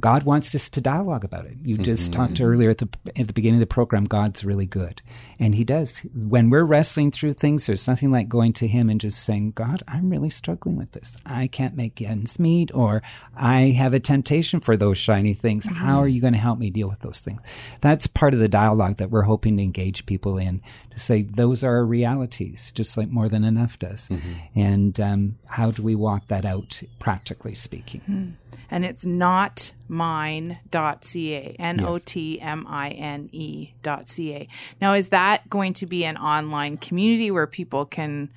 God 0.00 0.24
wants 0.24 0.54
us 0.54 0.68
to 0.70 0.80
dialogue 0.80 1.24
about 1.24 1.46
it. 1.46 1.56
You 1.62 1.78
just 1.78 2.10
mm-hmm. 2.10 2.20
talked 2.20 2.40
earlier 2.40 2.70
at 2.70 2.78
the 2.78 2.88
at 3.16 3.26
the 3.26 3.32
beginning 3.32 3.58
of 3.58 3.68
the 3.68 3.74
program. 3.74 4.04
God's 4.04 4.44
really 4.44 4.66
good, 4.66 5.02
and 5.38 5.54
He 5.54 5.64
does. 5.64 5.98
When 6.14 6.50
we're 6.50 6.64
wrestling 6.64 7.12
through 7.12 7.34
things, 7.34 7.66
there's 7.66 7.86
nothing 7.86 8.10
like 8.10 8.28
going 8.28 8.52
to 8.54 8.66
Him 8.66 8.90
and 8.90 9.00
just 9.00 9.22
saying, 9.22 9.52
"God, 9.52 9.82
I'm 9.86 10.10
really 10.10 10.30
struggling 10.30 10.76
with 10.76 10.92
this. 10.92 11.16
I 11.24 11.46
can't 11.46 11.76
make 11.76 12.02
ends 12.02 12.38
meet, 12.38 12.74
or 12.74 13.02
I 13.36 13.74
have 13.76 13.94
a 13.94 14.00
temptation 14.00 14.60
for 14.60 14.76
those 14.76 14.98
shiny 14.98 15.34
things. 15.34 15.66
Mm-hmm. 15.66 15.76
How 15.76 15.98
are 15.98 16.08
you 16.08 16.20
going 16.20 16.32
to 16.32 16.38
help 16.38 16.58
me 16.58 16.70
deal 16.70 16.88
with 16.88 17.00
those 17.00 17.20
things?" 17.20 17.40
That's 17.80 18.06
part 18.06 18.34
of 18.34 18.40
the 18.40 18.48
dialogue 18.48 18.96
that 18.96 19.10
we're 19.10 19.22
hoping 19.22 19.56
to 19.56 19.62
engage 19.62 20.06
people 20.06 20.38
in 20.38 20.60
to 20.94 21.00
say 21.00 21.22
those 21.22 21.62
are 21.62 21.84
realities, 21.84 22.72
just 22.72 22.96
like 22.96 23.10
more 23.10 23.28
than 23.28 23.44
enough 23.44 23.78
does, 23.78 24.08
mm-hmm. 24.08 24.32
and 24.54 24.98
um, 25.00 25.38
how 25.48 25.70
do 25.70 25.82
we 25.82 25.94
walk 25.94 26.28
that 26.28 26.44
out, 26.44 26.82
practically 26.98 27.54
speaking. 27.54 28.00
Mm-hmm 28.00 28.30
and 28.74 28.84
it's 28.84 29.04
notmine.ca, 29.04 31.56
N 31.58 31.80
O 31.80 31.98
T 31.98 32.40
M 32.40 32.66
I 32.68 32.90
N 32.90 33.28
E.ca. 33.32 34.48
Now, 34.80 34.94
is 34.94 35.10
that 35.10 35.48
going 35.48 35.74
to 35.74 35.86
be 35.86 36.04
an 36.04 36.16
online 36.16 36.78
community 36.78 37.30
where 37.30 37.46
people 37.46 37.86
can, 37.86 38.30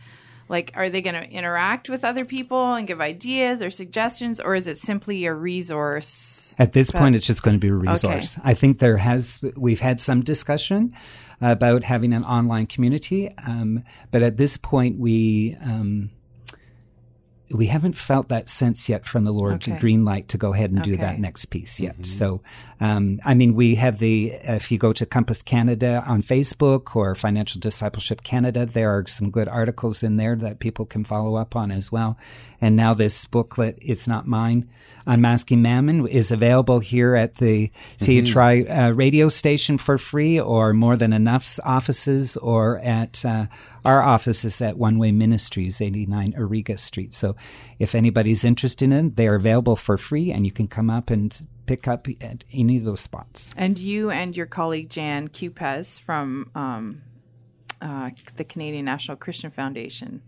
like, 0.48 0.72
are 0.76 0.89
they 0.89 1.02
going 1.02 1.15
to 1.15 1.28
interact 1.28 1.89
with 1.89 2.06
other 2.06 2.24
people 2.24 2.76
and 2.76 2.86
give 2.88 3.02
ideas 3.02 3.63
or 3.63 3.72
suggestions, 3.72 4.39
or 4.39 4.54
is 4.54 4.67
it 4.67 4.78
simply 4.78 5.26
a 5.26 5.34
resource? 5.34 6.56
At 6.60 6.74
this 6.74 6.91
point, 6.91 7.15
it's 7.15 7.26
just 7.26 7.41
going 7.41 7.56
to 7.56 7.60
be 7.60 7.70
a 7.70 7.74
resource. 7.74 8.38
Okay. 8.38 8.50
I 8.50 8.54
think 8.54 8.78
there 8.80 8.98
has, 8.98 9.43
we've 9.56 9.80
had 9.80 10.00
some 10.00 10.22
discussion 10.22 10.93
about 11.39 11.84
having 11.84 12.13
an 12.13 12.23
online 12.23 12.65
community, 12.65 13.32
um, 13.47 13.84
but 14.12 14.21
at 14.21 14.38
this 14.38 14.58
point, 14.58 15.00
we, 15.00 15.56
um, 15.63 16.10
we 17.56 17.67
haven't 17.67 17.93
felt 17.93 18.28
that 18.28 18.50
sense 18.50 18.89
yet 18.89 19.06
from 19.06 19.23
the 19.23 19.32
Lord 19.32 19.54
okay. 19.54 19.80
green 19.80 20.04
light 20.04 20.28
to 20.30 20.38
go 20.38 20.54
ahead 20.54 20.69
and 20.69 20.80
okay. 20.80 20.91
do 20.91 20.97
that 20.97 21.19
next 21.19 21.45
piece 21.45 21.80
yet. 21.80 21.93
Mm-hmm. 21.93 22.04
So, 22.04 22.41
um, 22.82 23.19
I 23.23 23.36
mean, 23.36 23.54
we 23.54 23.76
have 23.76 24.00
the, 24.00 24.34
if 24.43 24.71
you 24.71 24.78
go 24.78 24.91
to 24.91 25.06
Compass 25.06 25.41
Canada 25.41 26.04
on 26.06 26.21
Facebook 26.21 26.95
or 26.95 27.15
Financial 27.15 27.60
Discipleship 27.60 28.23
Canada, 28.23 28.65
there 28.65 28.89
are 28.89 29.06
some 29.08 29.32
good 29.32 29.47
articles 29.47 30.04
in 30.04 30.17
there 30.17 30.36
that 30.36 30.60
people 30.60 30.86
can 30.86 31.06
follow 31.06 31.36
up 31.36 31.56
on 31.56 31.71
as 31.71 31.91
well. 31.91 32.17
And 32.60 32.76
now 32.76 32.93
this 32.93 33.26
booklet, 33.26 33.78
It's 33.82 34.08
Not 34.08 34.28
Mine, 34.28 34.67
Unmasking 35.08 35.62
Mammon 35.62 36.06
is 36.06 36.32
available 36.32 36.80
here 36.80 37.15
at 37.15 37.36
the 37.36 37.72
CHRI 37.98 38.65
mm-hmm. 38.65 38.80
uh, 38.80 38.91
radio 38.91 39.30
station 39.30 39.78
for 39.78 39.98
free 39.98 40.39
or 40.39 40.74
More 40.74 40.98
Than 40.98 41.13
Enough's 41.13 41.60
offices 41.63 42.36
or 42.38 42.80
at 42.80 43.24
uh, 43.26 43.48
our 43.86 44.04
offices 44.04 44.62
at 44.62 44.78
One 44.78 45.00
Way 45.00 45.13
Ministries, 45.13 45.80
89 45.80 46.34
Ariga 46.34 46.78
Street. 46.78 47.13
So 47.13 47.36
if 47.80 47.96
anybody's 47.96 48.43
interested 48.43 48.86
in 48.86 49.08
it, 49.08 49.15
they're 49.15 49.36
available 49.36 49.78
for 49.78 49.98
free 49.98 50.32
and 50.32 50.46
you 50.46 50.52
can 50.52 50.67
come 50.67 50.89
up 50.89 51.10
and 51.10 51.41
pick 51.65 51.88
up 51.88 52.08
at 52.22 52.43
any 52.52 52.78
of 52.78 52.84
those 52.84 53.00
spots. 53.00 53.54
And 53.56 53.80
you 53.80 54.12
and 54.12 54.36
your 54.36 54.46
colleague 54.46 54.89
Jan 54.89 55.30
Kupes 55.30 56.02
from 56.02 56.52
um, 56.54 57.02
uh, 57.82 58.10
the 58.36 58.43
Canadian 58.43 58.86
National 58.86 59.15
Christian 59.15 59.52
Foundation 59.52 60.22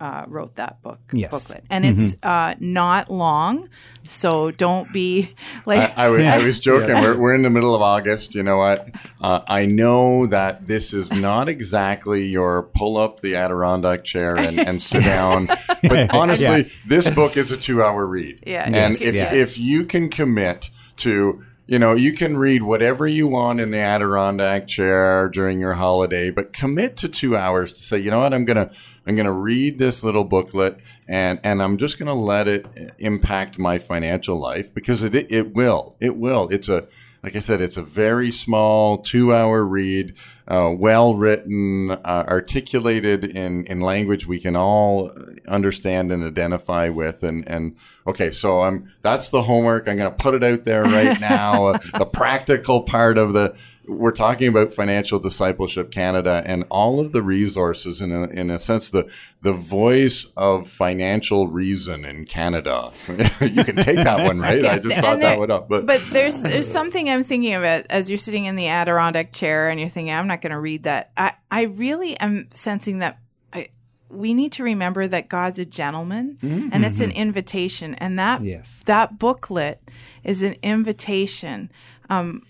uh, 0.00 0.24
wrote 0.28 0.56
that 0.56 0.82
book 0.82 1.00
yes. 1.12 1.30
booklet, 1.30 1.64
and 1.70 1.84
mm-hmm. 1.84 2.02
it's 2.02 2.16
uh, 2.22 2.54
not 2.60 3.10
long, 3.10 3.68
so 4.04 4.50
don't 4.50 4.92
be 4.92 5.34
like. 5.66 5.96
I, 5.98 6.06
I, 6.06 6.08
was, 6.08 6.22
I 6.22 6.44
was 6.44 6.60
joking. 6.68 6.90
yeah. 6.90 7.02
we're, 7.02 7.18
we're 7.18 7.34
in 7.34 7.42
the 7.42 7.50
middle 7.50 7.74
of 7.74 7.82
August. 7.82 8.34
You 8.34 8.42
know 8.42 8.58
what? 8.58 8.88
Uh, 9.20 9.40
I 9.46 9.66
know 9.66 10.26
that 10.26 10.66
this 10.66 10.92
is 10.92 11.12
not 11.12 11.48
exactly 11.48 12.26
your 12.26 12.64
pull 12.74 12.96
up 12.96 13.20
the 13.20 13.36
Adirondack 13.36 14.04
chair 14.04 14.36
and, 14.36 14.58
and 14.68 14.82
sit 14.82 15.04
down, 15.04 15.46
but 15.82 16.14
honestly, 16.14 16.46
yeah. 16.46 16.68
this 16.86 17.08
book 17.08 17.36
is 17.36 17.50
a 17.50 17.56
two 17.56 17.82
hour 17.82 18.06
read. 18.06 18.42
Yeah, 18.46 18.64
and 18.64 18.74
yes, 18.74 19.02
if 19.02 19.14
yes. 19.14 19.32
if 19.32 19.58
you 19.58 19.84
can 19.84 20.08
commit 20.08 20.70
to 20.98 21.44
you 21.68 21.78
know, 21.78 21.94
you 21.94 22.14
can 22.14 22.38
read 22.38 22.62
whatever 22.62 23.06
you 23.06 23.28
want 23.28 23.60
in 23.60 23.70
the 23.70 23.78
Adirondack 23.78 24.66
chair 24.66 25.28
during 25.28 25.60
your 25.60 25.74
holiday, 25.74 26.30
but 26.30 26.54
commit 26.54 26.96
to 26.96 27.10
two 27.10 27.36
hours 27.36 27.74
to 27.74 27.82
say, 27.82 27.98
you 27.98 28.10
know 28.10 28.20
what, 28.20 28.32
I'm 28.32 28.46
gonna 28.46 28.70
I'm 29.06 29.16
gonna 29.16 29.32
read 29.32 29.78
this 29.78 30.02
little 30.02 30.24
booklet 30.24 30.78
and 31.06 31.38
and 31.44 31.62
I'm 31.62 31.76
just 31.76 31.98
gonna 31.98 32.14
let 32.14 32.48
it 32.48 32.64
uh, 32.64 32.92
impact 32.98 33.58
my 33.58 33.78
financial 33.78 34.40
life 34.40 34.72
because 34.72 35.02
it 35.02 35.14
it 35.14 35.54
will 35.54 35.94
it 36.00 36.16
will. 36.16 36.48
It's 36.48 36.70
a 36.70 36.88
like 37.22 37.36
I 37.36 37.40
said, 37.40 37.60
it's 37.60 37.76
a 37.76 37.82
very 37.82 38.32
small 38.32 38.96
two 38.96 39.34
hour 39.34 39.62
read, 39.62 40.14
uh, 40.48 40.70
well 40.76 41.14
written, 41.14 41.90
uh, 41.90 42.24
articulated 42.26 43.24
in, 43.24 43.66
in 43.66 43.80
language 43.80 44.26
we 44.26 44.40
can 44.40 44.56
all 44.56 45.12
understand 45.46 46.10
and 46.10 46.24
identify 46.24 46.88
with. 46.88 47.22
And, 47.22 47.46
and 47.46 47.76
okay, 48.06 48.30
so 48.32 48.62
I'm, 48.62 48.90
that's 49.02 49.28
the 49.28 49.42
homework. 49.42 49.88
I'm 49.88 49.98
going 49.98 50.10
to 50.10 50.16
put 50.16 50.34
it 50.34 50.42
out 50.42 50.64
there 50.64 50.82
right 50.82 51.20
now. 51.20 51.72
the 51.72 52.08
practical 52.10 52.82
part 52.82 53.18
of 53.18 53.34
the, 53.34 53.54
we're 53.88 54.12
talking 54.12 54.48
about 54.48 54.72
financial 54.72 55.18
discipleship 55.18 55.90
Canada 55.90 56.42
and 56.44 56.64
all 56.68 57.00
of 57.00 57.12
the 57.12 57.22
resources 57.22 58.02
in 58.02 58.12
a, 58.12 58.24
in 58.24 58.50
a 58.50 58.58
sense 58.58 58.90
the 58.90 59.08
the 59.40 59.52
voice 59.52 60.26
of 60.36 60.68
financial 60.68 61.48
reason 61.48 62.04
in 62.04 62.24
Canada. 62.24 62.90
you 63.40 63.64
can 63.64 63.76
take 63.76 63.96
that 63.96 64.26
one, 64.26 64.40
right? 64.40 64.60
yeah. 64.62 64.72
I 64.72 64.78
just 64.78 64.96
thought 64.96 65.20
there, 65.20 65.30
that 65.30 65.38
one 65.38 65.50
up. 65.50 65.68
But 65.68 65.86
but 65.86 66.02
there's 66.10 66.42
there's 66.42 66.70
something 66.70 67.08
I'm 67.08 67.24
thinking 67.24 67.54
about 67.54 67.86
as 67.88 68.10
you're 68.10 68.18
sitting 68.18 68.44
in 68.44 68.56
the 68.56 68.68
Adirondack 68.68 69.32
chair 69.32 69.70
and 69.70 69.80
you're 69.80 69.88
thinking 69.88 70.12
I'm 70.12 70.26
not 70.26 70.42
going 70.42 70.52
to 70.52 70.60
read 70.60 70.82
that. 70.82 71.12
I 71.16 71.32
I 71.50 71.62
really 71.62 72.18
am 72.18 72.48
sensing 72.50 72.98
that 72.98 73.18
I, 73.52 73.68
we 74.10 74.34
need 74.34 74.52
to 74.52 74.64
remember 74.64 75.06
that 75.06 75.28
God's 75.28 75.58
a 75.58 75.64
gentleman 75.64 76.38
mm-hmm. 76.42 76.68
and 76.72 76.84
it's 76.84 77.00
an 77.00 77.12
invitation 77.12 77.94
and 77.94 78.18
that 78.18 78.42
yes. 78.42 78.82
that 78.86 79.18
booklet 79.18 79.80
is 80.24 80.42
an 80.42 80.56
invitation 80.62 81.70
um, 82.10 82.42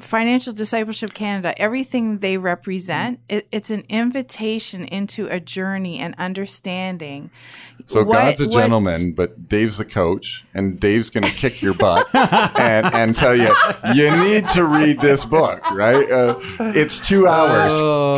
Financial 0.00 0.52
Discipleship 0.52 1.14
Canada, 1.14 1.58
everything 1.60 2.18
they 2.18 2.36
represent, 2.38 3.20
it, 3.28 3.46
it's 3.52 3.70
an 3.70 3.84
invitation 3.88 4.84
into 4.84 5.26
a 5.28 5.40
journey 5.40 5.98
and 5.98 6.14
understanding. 6.18 7.30
So 7.86 8.04
what- 8.04 8.14
God's 8.14 8.40
a 8.40 8.48
what- 8.48 8.62
gentleman, 8.62 9.12
but 9.12 9.48
Dave's 9.48 9.80
a 9.80 9.84
coach, 9.84 10.44
and 10.54 10.78
Dave's 10.78 11.10
going 11.10 11.24
to 11.24 11.32
kick 11.32 11.62
your 11.62 11.74
butt 11.74 12.06
and, 12.14 12.86
and 12.94 13.16
tell 13.16 13.34
you 13.34 13.52
you 13.94 14.10
need 14.24 14.48
to 14.50 14.64
read 14.64 15.00
this 15.00 15.24
book. 15.24 15.70
Right? 15.70 16.10
Uh, 16.10 16.38
it's 16.60 16.98
two 16.98 17.26
hours. 17.26 17.72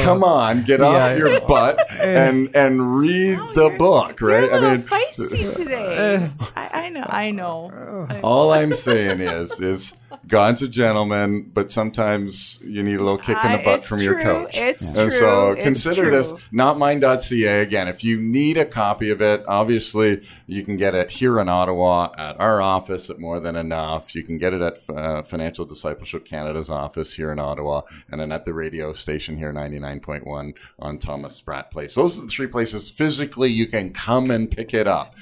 Come 0.04 0.24
on, 0.24 0.64
get 0.64 0.80
off 0.80 1.16
your 1.18 1.40
butt 1.46 1.78
and 2.00 2.54
and 2.54 2.96
read 2.98 3.38
the 3.54 3.74
book. 3.78 4.20
Right? 4.20 4.44
You're 4.44 4.52
a 4.54 4.60
little 4.60 4.78
feisty 4.78 5.54
today. 5.56 6.30
I, 6.56 6.70
I 6.86 6.88
know. 6.88 7.06
I 7.08 7.30
know. 7.30 8.08
all 8.22 8.52
I'm 8.52 8.74
saying 8.74 9.20
is 9.20 9.60
is 9.60 9.94
God's 10.26 10.62
a 10.62 10.68
gentleman, 10.68 11.50
but 11.52 11.70
sometimes 11.70 12.60
you 12.62 12.82
need 12.82 12.96
a 12.96 13.02
little 13.02 13.18
kick 13.18 13.36
in 13.44 13.52
the 13.52 13.58
butt 13.58 13.80
it's 13.80 13.88
from 13.88 14.00
your 14.00 14.18
coach. 14.18 14.56
It's 14.56 14.88
and 14.88 15.12
so 15.12 15.52
true. 15.52 15.52
It's 15.52 15.62
consider 15.62 16.10
this 16.10 16.28
true. 16.28 16.38
notmine.ca 16.52 17.60
again. 17.60 17.88
If 17.88 18.04
you 18.04 18.20
need 18.20 18.56
a 18.56 18.64
copy 18.64 19.10
of 19.10 19.20
it, 19.20 19.44
obviously 19.48 20.26
you 20.46 20.64
can 20.64 20.76
get 20.76 20.94
it 20.94 21.10
here 21.10 21.40
in 21.40 21.48
Ottawa 21.48 22.10
at 22.16 22.38
our 22.40 22.62
office 22.62 23.10
at 23.10 23.18
More 23.18 23.40
Than 23.40 23.56
Enough. 23.56 24.14
You 24.14 24.22
can 24.22 24.38
get 24.38 24.54
it 24.54 24.62
at 24.62 24.78
uh, 24.88 25.22
Financial 25.22 25.64
Discipleship 25.64 26.24
Canada's 26.24 26.70
office 26.70 27.14
here 27.14 27.32
in 27.32 27.38
Ottawa, 27.38 27.82
and 28.10 28.20
then 28.20 28.30
at 28.30 28.44
the 28.44 28.54
radio 28.54 28.92
station 28.92 29.38
here, 29.38 29.52
99.1 29.52 30.54
on 30.78 30.98
Thomas 30.98 31.36
Spratt 31.36 31.70
Place. 31.70 31.94
Those 31.94 32.18
are 32.18 32.22
the 32.22 32.28
three 32.28 32.46
places 32.46 32.90
physically 32.90 33.50
you 33.50 33.66
can 33.66 33.92
come 33.92 34.30
and 34.30 34.50
pick 34.50 34.72
it 34.72 34.86
up 34.86 35.14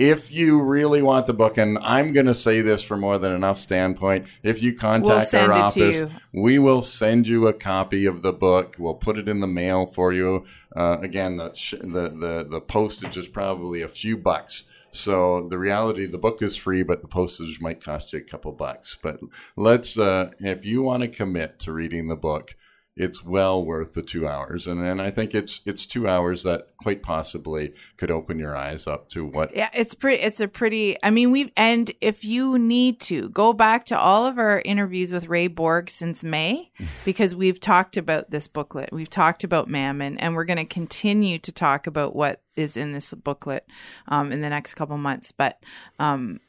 if 0.00 0.32
you 0.32 0.62
really 0.62 1.02
want 1.02 1.26
the 1.26 1.34
book, 1.34 1.58
and 1.58 1.76
I'm 1.82 2.14
going 2.14 2.24
to 2.24 2.32
say 2.32 2.62
this 2.62 2.82
from 2.82 3.00
more 3.00 3.18
than 3.18 3.32
enough 3.32 3.58
standpoint, 3.58 4.26
if 4.42 4.62
you 4.62 4.74
contact 4.74 5.28
send 5.28 5.52
our 5.52 5.58
office, 5.58 6.04
we 6.32 6.58
will 6.58 6.80
send 6.80 7.28
you 7.28 7.46
a 7.46 7.52
copy 7.52 8.06
of 8.06 8.22
the 8.22 8.32
book. 8.32 8.76
We'll 8.78 8.94
put 8.94 9.18
it 9.18 9.28
in 9.28 9.40
the 9.40 9.46
mail 9.46 9.84
for 9.84 10.14
you. 10.14 10.46
Uh, 10.74 10.96
again, 11.02 11.36
the, 11.36 11.52
sh- 11.52 11.74
the 11.82 12.08
the 12.08 12.46
the 12.50 12.60
postage 12.62 13.18
is 13.18 13.28
probably 13.28 13.82
a 13.82 13.88
few 13.88 14.16
bucks. 14.16 14.64
So 14.90 15.46
the 15.50 15.58
reality, 15.58 16.06
the 16.06 16.18
book 16.18 16.40
is 16.40 16.56
free, 16.56 16.82
but 16.82 17.02
the 17.02 17.08
postage 17.08 17.60
might 17.60 17.84
cost 17.84 18.14
you 18.14 18.20
a 18.20 18.22
couple 18.22 18.52
bucks. 18.52 18.96
But 19.00 19.20
let's, 19.54 19.98
uh, 19.98 20.30
if 20.40 20.64
you 20.64 20.82
want 20.82 21.02
to 21.02 21.08
commit 21.08 21.60
to 21.60 21.72
reading 21.72 22.08
the 22.08 22.16
book, 22.16 22.56
it's 22.96 23.24
well 23.24 23.64
worth 23.64 23.94
the 23.94 24.02
two 24.02 24.26
hours, 24.26 24.66
and 24.66 24.84
and 24.84 25.00
I 25.00 25.10
think 25.10 25.34
it's 25.34 25.60
it's 25.64 25.86
two 25.86 26.08
hours 26.08 26.42
that 26.42 26.76
quite 26.76 27.02
possibly 27.02 27.72
could 27.96 28.10
open 28.10 28.38
your 28.38 28.56
eyes 28.56 28.86
up 28.86 29.08
to 29.10 29.26
what 29.26 29.54
Yeah, 29.54 29.70
it's 29.72 29.94
pretty. 29.94 30.22
It's 30.22 30.40
a 30.40 30.48
pretty. 30.48 30.96
I 31.02 31.10
mean, 31.10 31.30
we've 31.30 31.50
and 31.56 31.90
if 32.00 32.24
you 32.24 32.58
need 32.58 33.00
to 33.02 33.28
go 33.30 33.52
back 33.52 33.84
to 33.86 33.98
all 33.98 34.26
of 34.26 34.38
our 34.38 34.60
interviews 34.64 35.12
with 35.12 35.28
Ray 35.28 35.46
Borg 35.46 35.88
since 35.88 36.24
May, 36.24 36.70
because 37.04 37.36
we've 37.36 37.60
talked 37.60 37.96
about 37.96 38.30
this 38.30 38.48
booklet, 38.48 38.90
we've 38.92 39.10
talked 39.10 39.44
about 39.44 39.68
Mammon, 39.68 40.18
and 40.18 40.34
we're 40.34 40.44
going 40.44 40.58
to 40.58 40.64
continue 40.64 41.38
to 41.38 41.52
talk 41.52 41.86
about 41.86 42.16
what 42.16 42.42
is 42.56 42.76
in 42.76 42.92
this 42.92 43.14
booklet 43.14 43.66
um, 44.08 44.32
in 44.32 44.40
the 44.40 44.50
next 44.50 44.74
couple 44.74 44.98
months. 44.98 45.32
But 45.32 45.62
um, 46.00 46.40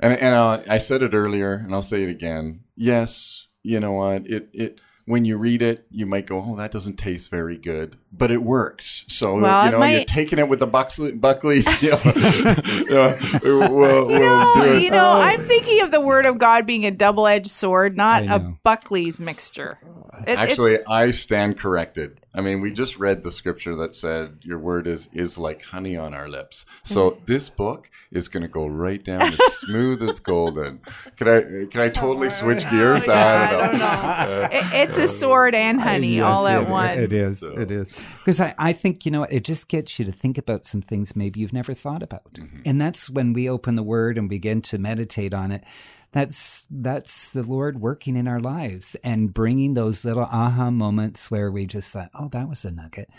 And 0.00 0.14
and 0.14 0.34
uh, 0.34 0.62
I 0.68 0.78
said 0.78 1.02
it 1.02 1.12
earlier, 1.12 1.52
and 1.52 1.74
I'll 1.74 1.82
say 1.82 2.02
it 2.02 2.10
again. 2.10 2.60
Yes, 2.74 3.48
you 3.62 3.78
know 3.78 3.92
what? 3.92 4.26
It 4.26 4.48
it 4.54 4.80
when 5.06 5.24
you 5.24 5.38
read 5.38 5.62
it, 5.62 5.86
you 5.90 6.04
might 6.04 6.26
go, 6.26 6.44
"Oh, 6.46 6.56
that 6.56 6.72
doesn't 6.72 6.96
taste 6.96 7.30
very 7.30 7.56
good," 7.56 7.96
but 8.12 8.30
it 8.30 8.42
works. 8.42 9.04
So 9.08 9.38
Well, 9.38 9.64
you 9.64 9.70
know, 9.70 9.78
might- 9.78 9.92
you're 9.92 10.04
taking 10.04 10.38
it 10.38 10.48
with 10.48 10.58
the 10.58 10.66
Buckley, 10.66 11.12
Buckleys. 11.12 11.66
You 11.80 11.92
know, 11.92 12.00
you 13.42 13.50
know, 13.50 13.70
we'll, 13.72 14.06
we'll 14.06 14.20
no, 14.20 14.64
you 14.74 14.90
know, 14.90 15.12
I'm 15.12 15.40
oh. 15.40 15.44
thinking 15.44 15.80
of 15.82 15.92
the 15.92 16.00
Word 16.00 16.26
of 16.26 16.38
God 16.38 16.66
being 16.66 16.84
a 16.84 16.90
double-edged 16.90 17.48
sword, 17.48 17.96
not 17.96 18.24
a. 18.24 18.56
Buckley's 18.62 19.20
mixture. 19.20 19.78
It- 20.20 20.30
it's- 20.30 20.50
Actually, 20.50 20.78
I 20.86 21.12
stand 21.12 21.58
corrected. 21.58 22.20
I 22.36 22.42
mean, 22.42 22.60
we 22.60 22.70
just 22.70 22.98
read 22.98 23.24
the 23.24 23.32
scripture 23.32 23.74
that 23.76 23.94
said, 23.94 24.38
"Your 24.42 24.58
word 24.58 24.86
is 24.86 25.08
is 25.12 25.38
like 25.38 25.62
honey 25.64 25.96
on 25.96 26.12
our 26.14 26.28
lips." 26.28 26.66
Mm-hmm. 26.84 26.94
So 26.94 27.18
this 27.26 27.48
book 27.48 27.88
is 28.12 28.28
going 28.28 28.42
to 28.42 28.48
go 28.48 28.66
right 28.66 29.02
down 29.02 29.22
as 29.22 29.38
smooth 29.60 30.02
as 30.02 30.20
golden. 30.20 30.80
Can 31.16 31.28
I 31.28 31.40
can 31.70 31.80
I 31.80 31.88
totally 31.88 32.30
switch 32.30 32.68
gears? 32.70 33.08
Oh, 33.08 33.12
Yeah, 33.12 33.48
I 33.48 33.50
don't 33.50 33.72
know. 33.72 33.78
know. 33.78 33.86
Uh, 33.86 34.48
it- 34.52 34.88
it's 34.88 34.98
a 34.98 35.04
uh, 35.04 35.06
sword 35.06 35.54
and 35.54 35.80
honey 35.80 36.16
Yes, 36.16 36.24
all 36.24 36.46
at 36.46 36.62
it- 36.64 36.68
once. 36.68 37.00
It 37.00 37.12
is. 37.12 37.42
It 37.42 37.70
is. 37.70 37.90
Because 38.18 38.40
I, 38.40 38.54
I 38.58 38.72
think, 38.72 39.04
you 39.06 39.10
know, 39.10 39.24
it 39.24 39.42
just 39.44 39.68
gets 39.68 39.98
you 39.98 40.04
to 40.04 40.12
think 40.12 40.36
about 40.38 40.64
some 40.64 40.82
things 40.82 41.16
maybe 41.16 41.40
you've 41.40 41.52
never 41.52 41.72
thought 41.74 42.02
about. 42.02 42.34
Mm-hmm. 42.34 42.62
And 42.64 42.80
that's 42.80 43.08
when 43.08 43.32
we 43.32 43.48
open 43.48 43.74
the 43.76 43.82
word 43.82 44.18
and 44.18 44.28
begin 44.28 44.60
to 44.62 44.78
meditate 44.78 45.32
on 45.32 45.50
it. 45.52 45.64
That's 46.12 46.64
that's 46.70 47.28
the 47.28 47.42
Lord 47.42 47.80
working 47.80 48.16
in 48.16 48.26
our 48.26 48.40
lives 48.40 48.96
and 49.04 49.34
bringing 49.34 49.74
those 49.74 50.04
little 50.04 50.24
aha 50.24 50.70
moments 50.70 51.30
where 51.30 51.50
we 51.50 51.66
just 51.66 51.92
thought, 51.92 52.10
oh, 52.14 52.28
that 52.28 52.48
was 52.48 52.64
a 52.64 52.70
nugget. 52.70 53.10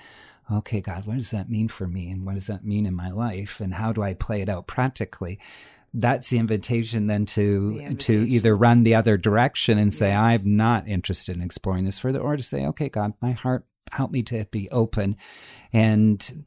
Okay, 0.52 0.82
God, 0.82 1.06
what 1.06 1.15
does 1.15 1.32
that 1.32 1.50
mean 1.50 1.67
for 1.67 1.88
me? 1.88 2.10
And 2.10 2.26
what 2.26 2.36
does 2.36 2.47
that 2.47 2.65
mean 2.65 2.86
in 2.86 2.95
my 2.95 3.12
life? 3.12 3.60
And 3.60 3.73
how 3.73 3.91
do 3.91 4.02
I 4.02 4.13
play 4.13 4.41
it 4.41 4.50
out 4.50 4.65
practically? 4.65 5.39
That's 5.93 6.30
the 6.30 6.38
invitation 6.38 7.08
then 7.08 7.26
to 7.28 7.82
The 7.88 7.95
to 7.95 8.13
either 8.28 8.56
run 8.56 8.84
the 8.84 8.95
other 8.95 9.17
direction 9.17 9.78
and 9.78 9.93
say, 9.93 10.13
I'm 10.13 10.56
not 10.56 10.88
interested 10.88 11.36
in 11.36 11.41
exploring 11.41 11.86
this 11.86 12.00
further, 12.00 12.19
or 12.19 12.38
to 12.38 12.43
say, 12.43 12.65
okay, 12.67 12.89
God, 12.89 13.13
my 13.21 13.32
heart, 13.32 13.65
help 13.91 14.12
me 14.12 14.23
to 14.23 14.45
be 14.45 14.69
open. 14.69 15.15
And 15.73 16.45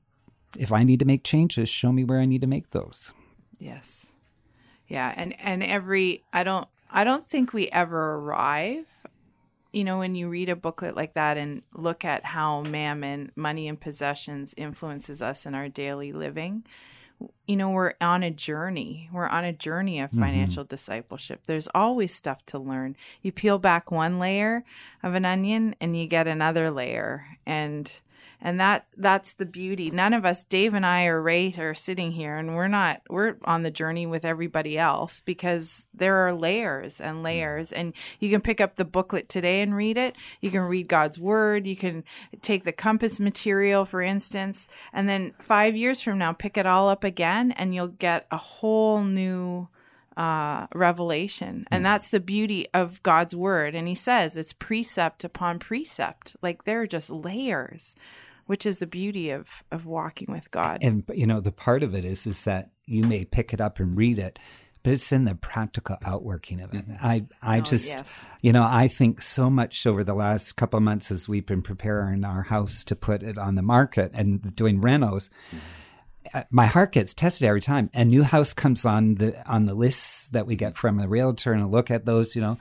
if 0.57 0.73
I 0.73 0.83
need 0.85 1.01
to 1.01 1.07
make 1.07 1.23
changes, 1.25 1.69
show 1.69 1.93
me 1.93 2.05
where 2.05 2.21
I 2.21 2.27
need 2.27 2.43
to 2.43 2.47
make 2.47 2.71
those. 2.71 3.13
Yes. 3.59 4.13
Yeah, 4.91 5.15
and 5.17 5.35
and 5.41 5.63
every 5.63 6.25
I 6.33 6.43
don't 6.43 6.69
I 6.91 7.05
don't 7.05 7.25
think 7.25 7.53
we 7.53 7.69
ever 7.69 8.17
arrive. 8.17 8.87
You 9.73 9.85
know, 9.85 10.01
when 10.01 10.17
you 10.17 10.29
read 10.29 10.49
a 10.49 10.57
booklet 10.57 10.97
like 10.97 11.15
that 11.15 11.39
and 11.39 11.63
look 11.73 12.05
at 12.05 12.25
how 12.25 12.63
mammon, 12.63 13.31
money 13.37 13.69
and 13.69 13.81
possessions 13.81 14.53
influences 14.57 15.23
us 15.23 15.47
in 15.47 15.55
our 15.55 15.69
daily 15.69 16.13
living, 16.13 16.65
you 17.47 17.57
know, 17.57 17.71
we're 17.71 17.95
on 18.01 18.25
a 18.25 18.33
journey. 18.33 19.09
We're 19.13 19.29
on 19.29 19.45
a 19.45 19.53
journey 19.53 20.01
of 20.01 20.11
mm-hmm. 20.11 20.23
financial 20.23 20.65
discipleship. 20.65 21.43
There's 21.47 21.69
always 21.73 22.13
stuff 22.13 22.45
to 22.47 22.59
learn. 22.59 22.97
You 23.23 23.31
peel 23.31 23.61
back 23.61 23.93
one 23.93 24.19
layer 24.19 24.65
of 25.05 25.15
an 25.15 25.25
onion 25.25 25.77
and 25.81 25.97
you 25.97 26.09
get 26.09 26.27
another 26.27 26.69
layer. 26.73 27.39
And 27.47 27.93
and 28.43 28.61
that 28.61 28.87
that's 28.97 29.35
the 29.35 29.47
beauty. 29.47 29.91
None 29.91 30.13
of 30.13 30.25
us, 30.25 30.45
Dave 30.45 30.75
and 30.75 30.87
I 30.87 31.07
or 31.07 31.21
Ray 31.21 31.53
are 31.59 31.75
sitting 31.75 32.13
here 32.13 32.37
and 32.37 32.55
we're 32.55 32.69
not 32.69 33.03
we're 33.09 33.37
on 33.45 33.63
the 33.63 33.71
journey 33.71 34.07
with 34.07 34.25
everybody 34.25 34.79
else 34.79 35.21
because 35.21 35.87
there 35.93 36.17
are 36.27 36.33
layers 36.33 37.01
and 37.01 37.23
layers 37.23 37.73
and 37.73 37.93
you 38.19 38.31
can 38.31 38.41
pick 38.41 38.61
up 38.61 38.77
the 38.77 38.85
booklet 38.85 39.29
today 39.29 39.61
and 39.61 39.75
read 39.75 39.97
it. 39.97 40.17
You 40.41 40.51
can 40.51 40.63
read 40.63 40.89
God's 40.89 41.19
word, 41.19 41.67
you 41.67 41.77
can 41.77 42.05
take 42.41 42.65
the 42.65 42.73
compass 42.73 43.21
material 43.21 43.85
for 43.85 44.03
instance, 44.03 44.69
and 44.93 45.09
then 45.09 45.35
5 45.41 45.77
years 45.77 46.01
from 46.01 46.19
now 46.19 46.33
pick 46.33 46.57
it 46.57 46.67
all 46.67 46.89
up 46.89 47.05
again 47.05 47.53
and 47.53 47.75
you'll 47.75 47.89
get 47.89 48.27
a 48.31 48.37
whole 48.37 49.03
new 49.03 49.69
uh, 50.17 50.67
revelation. 50.75 51.67
And 51.71 51.85
that's 51.85 52.11
the 52.11 52.21
beauty 52.21 52.67
of 52.75 53.03
God's 53.03 53.35
word. 53.35 53.75
And 53.75 53.89
he 53.89 53.95
says 53.95 54.37
it's 54.37 54.53
precept 54.53 55.25
upon 55.25 55.59
precept. 55.59 56.37
Like 56.43 56.65
there 56.65 56.83
are 56.83 56.87
just 56.87 57.11
layers, 57.11 57.95
which 58.51 58.67
is 58.67 58.79
the 58.79 58.87
beauty 58.87 59.31
of, 59.31 59.63
of 59.71 59.87
walking 59.87 60.27
with 60.29 60.51
God. 60.51 60.79
And 60.83 61.05
you 61.15 61.25
know, 61.25 61.39
the 61.39 61.53
part 61.53 61.85
of 61.85 61.95
it 61.95 62.05
is 62.05 62.27
is 62.27 62.43
that 62.47 62.71
you 62.85 63.05
may 63.05 63.25
pick 63.25 63.53
it 63.53 63.61
up 63.61 63.79
and 63.79 63.97
read 63.97 64.19
it, 64.19 64.41
but 64.83 64.93
it's 64.93 65.13
in 65.13 65.25
the 65.25 65.37
practical 65.37 65.97
outworking 66.05 66.61
of 66.61 66.75
it. 66.75 66.85
I 67.01 67.27
I 67.41 67.59
Oh, 67.59 67.61
just 67.63 67.87
yes. 67.97 68.29
you 68.43 68.53
know, 68.53 68.65
I 68.69 68.89
think 68.89 69.23
so 69.23 69.51
much 69.51 69.87
over 69.87 70.03
the 70.03 70.15
last 70.15 70.57
couple 70.57 70.79
of 70.79 70.83
months 70.83 71.13
as 71.13 71.29
we've 71.29 71.47
been 71.47 71.63
preparing 71.63 72.25
our 72.25 72.43
house 72.43 72.83
to 72.87 72.97
put 72.97 73.23
it 73.23 73.39
on 73.39 73.55
the 73.55 73.63
market 73.63 74.11
and 74.15 74.43
doing 74.57 74.81
renos. 74.81 75.31
uh, 76.35 76.43
My 76.51 76.67
heart 76.67 76.91
gets 76.91 77.15
tested 77.15 77.47
every 77.47 77.61
time. 77.61 77.89
A 77.95 78.05
new 78.05 78.25
house 78.25 78.53
comes 78.53 78.85
on 78.85 79.15
the 79.15 79.31
on 79.49 79.67
the 79.67 79.75
lists 79.75 80.27
that 80.33 80.45
we 80.45 80.57
get 80.57 80.77
from 80.77 80.97
the 80.97 81.07
realtor, 81.09 81.53
and 81.53 81.63
I 81.63 81.67
look 81.67 81.89
at 81.89 82.05
those, 82.05 82.35
you 82.35 82.43
know, 82.43 82.59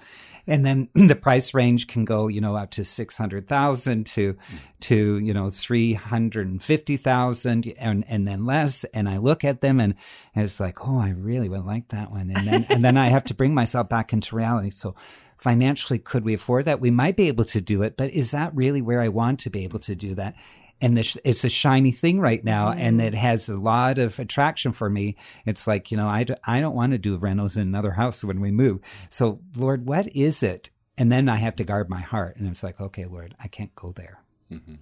and 0.50 0.66
then 0.66 0.90
the 1.08 1.16
price 1.16 1.54
range 1.54 1.88
can 1.88 2.04
go, 2.04 2.28
you 2.28 2.42
know, 2.42 2.56
up 2.56 2.72
to 2.72 2.84
six 2.84 3.16
hundred 3.16 3.48
thousand 3.48 4.06
to 4.08 4.36
to 4.82 5.20
you 5.20 5.34
know 5.34 5.50
three 5.50 5.94
hundred 5.94 6.48
and 6.48 6.62
fifty 6.62 6.98
thousand, 6.98 7.72
and 7.80 8.04
and 8.08 8.28
then 8.28 8.46
less. 8.46 8.84
And 8.86 9.08
I 9.08 9.18
look 9.18 9.46
at 9.46 9.62
them, 9.62 9.80
and, 9.80 9.96
and 10.36 10.44
it's 10.44 10.60
like, 10.60 10.86
oh, 10.88 11.00
I 11.00 11.12
really 11.12 11.48
would 11.48 11.66
like 11.66 11.90
that 11.90 12.12
one, 12.12 12.32
and 12.32 12.48
then 12.48 12.66
and 12.70 12.84
then 12.84 12.98
I 12.98 13.10
have 13.10 13.24
to 13.26 13.34
bring 13.34 13.54
myself 13.54 13.88
back 13.88 14.12
into 14.12 14.36
reality. 14.36 14.72
So 14.72 14.96
financially, 15.38 16.00
could 16.00 16.26
we 16.26 16.34
afford 16.34 16.66
that? 16.66 16.82
We 16.82 16.92
might 16.92 17.16
be 17.16 17.28
able 17.28 17.46
to 17.46 17.62
do 17.62 17.82
it, 17.84 17.96
but 17.96 18.12
is 18.12 18.32
that 18.32 18.54
really 18.56 18.82
where 18.82 19.02
I 19.02 19.08
want 19.08 19.40
to 19.42 19.50
be 19.50 19.64
able 19.64 19.80
to 19.80 19.96
do 19.96 20.16
that? 20.16 20.36
And 20.82 20.96
this, 20.96 21.18
it's 21.26 21.44
a 21.44 21.50
shiny 21.50 21.92
thing 21.92 22.22
right 22.22 22.44
now, 22.44 22.72
and 22.72 23.00
mm-hmm. 23.00 23.08
it 23.08 23.14
has 23.14 23.50
a 23.50 23.58
lot 23.58 23.98
of 23.98 24.18
attraction 24.18 24.72
for 24.72 24.90
me. 24.90 25.18
It's 25.46 25.68
like, 25.68 25.92
you 25.92 25.98
know, 25.98 26.08
I, 26.08 26.24
d- 26.24 26.36
I 26.46 26.62
don't 26.62 26.76
want 26.76 26.94
to 26.94 26.98
do 26.98 27.18
rentals 27.18 27.58
in 27.58 27.68
another 27.68 27.92
house 27.92 28.24
when 28.24 28.40
we 28.40 28.52
move. 28.52 28.80
So, 29.10 29.42
Lord, 29.56 29.86
what 29.88 30.08
is 30.16 30.42
it? 30.42 30.70
And 30.98 31.12
then 31.12 31.28
I 31.28 31.36
have 31.36 31.56
to 31.58 31.64
guard 31.64 31.90
my 31.90 32.00
heart. 32.02 32.38
And 32.38 32.48
it's 32.48 32.64
like, 32.64 32.80
okay, 32.80 33.06
Lord, 33.06 33.36
I 33.44 33.48
can't 33.48 33.74
go 33.76 33.92
there. 33.92 34.22
Mm-hmm. 34.52 34.76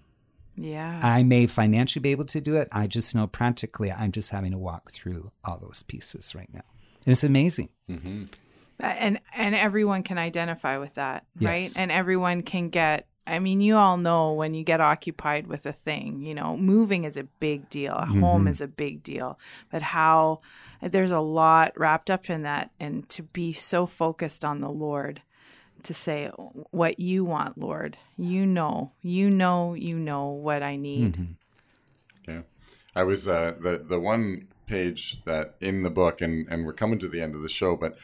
yeah. 0.55 0.99
I 1.03 1.23
may 1.23 1.45
financially 1.47 2.01
be 2.01 2.11
able 2.11 2.25
to 2.25 2.41
do 2.41 2.55
it. 2.55 2.67
I 2.71 2.87
just 2.87 3.13
know 3.13 3.27
practically 3.27 3.91
I'm 3.91 4.11
just 4.11 4.29
having 4.29 4.51
to 4.51 4.57
walk 4.57 4.91
through 4.91 5.31
all 5.43 5.59
those 5.59 5.83
pieces 5.83 6.33
right 6.35 6.49
now. 6.53 6.63
And 7.05 7.11
it's 7.11 7.23
amazing. 7.23 7.69
Mm-hmm. 7.89 8.23
and 8.79 9.19
and 9.35 9.55
everyone 9.55 10.03
can 10.03 10.17
identify 10.17 10.77
with 10.77 10.95
that 10.95 11.25
Yes. 11.39 11.49
right 11.49 11.81
and 11.81 11.91
everyone 11.91 12.43
can 12.43 12.69
get 12.69 13.07
i 13.27 13.39
mean 13.39 13.61
you 13.61 13.75
all 13.75 13.97
know 13.97 14.33
when 14.33 14.53
you 14.53 14.63
get 14.63 14.81
occupied 14.81 15.47
with 15.47 15.65
a 15.65 15.73
thing 15.73 16.21
you 16.21 16.33
know 16.33 16.57
moving 16.57 17.03
is 17.03 17.17
a 17.17 17.23
big 17.23 17.69
deal. 17.69 17.93
A 17.93 18.05
home 18.05 18.47
is 18.47 18.61
a 18.61 18.67
big 18.67 19.03
deal. 19.03 19.39
But 19.71 19.81
how 19.81 20.41
there's 20.81 21.11
a 21.11 21.19
lot 21.19 21.73
wrapped 21.77 22.09
up 22.09 22.29
in 22.29 22.43
that 22.43 22.71
and 22.79 23.07
to 23.09 23.23
be 23.23 23.53
so 23.53 23.85
focused 23.85 24.45
on 24.45 24.61
the 24.61 24.69
lord 24.69 25.21
to 25.83 25.93
say 25.93 26.27
what 26.71 26.99
you 26.99 27.23
want 27.23 27.57
lord 27.57 27.97
you 28.17 28.45
know 28.45 28.91
you 29.01 29.29
know 29.29 29.73
you 29.73 29.97
know 29.97 30.29
what 30.29 30.63
i 30.63 30.75
need. 30.75 31.35
Yeah, 32.27 32.41
I 32.95 33.03
was 33.03 33.27
uh, 33.27 33.55
the 33.59 33.83
the 33.87 33.99
one 33.99 34.47
page 34.65 35.23
that 35.25 35.55
in 35.61 35.83
the 35.83 35.89
book, 35.89 36.21
and 36.21 36.47
and 36.49 36.65
we're 36.65 36.73
coming 36.73 36.99
to 36.99 37.07
the 37.07 37.21
end 37.21 37.35
of 37.35 37.41
the 37.41 37.49
show, 37.49 37.75
but 37.75 37.97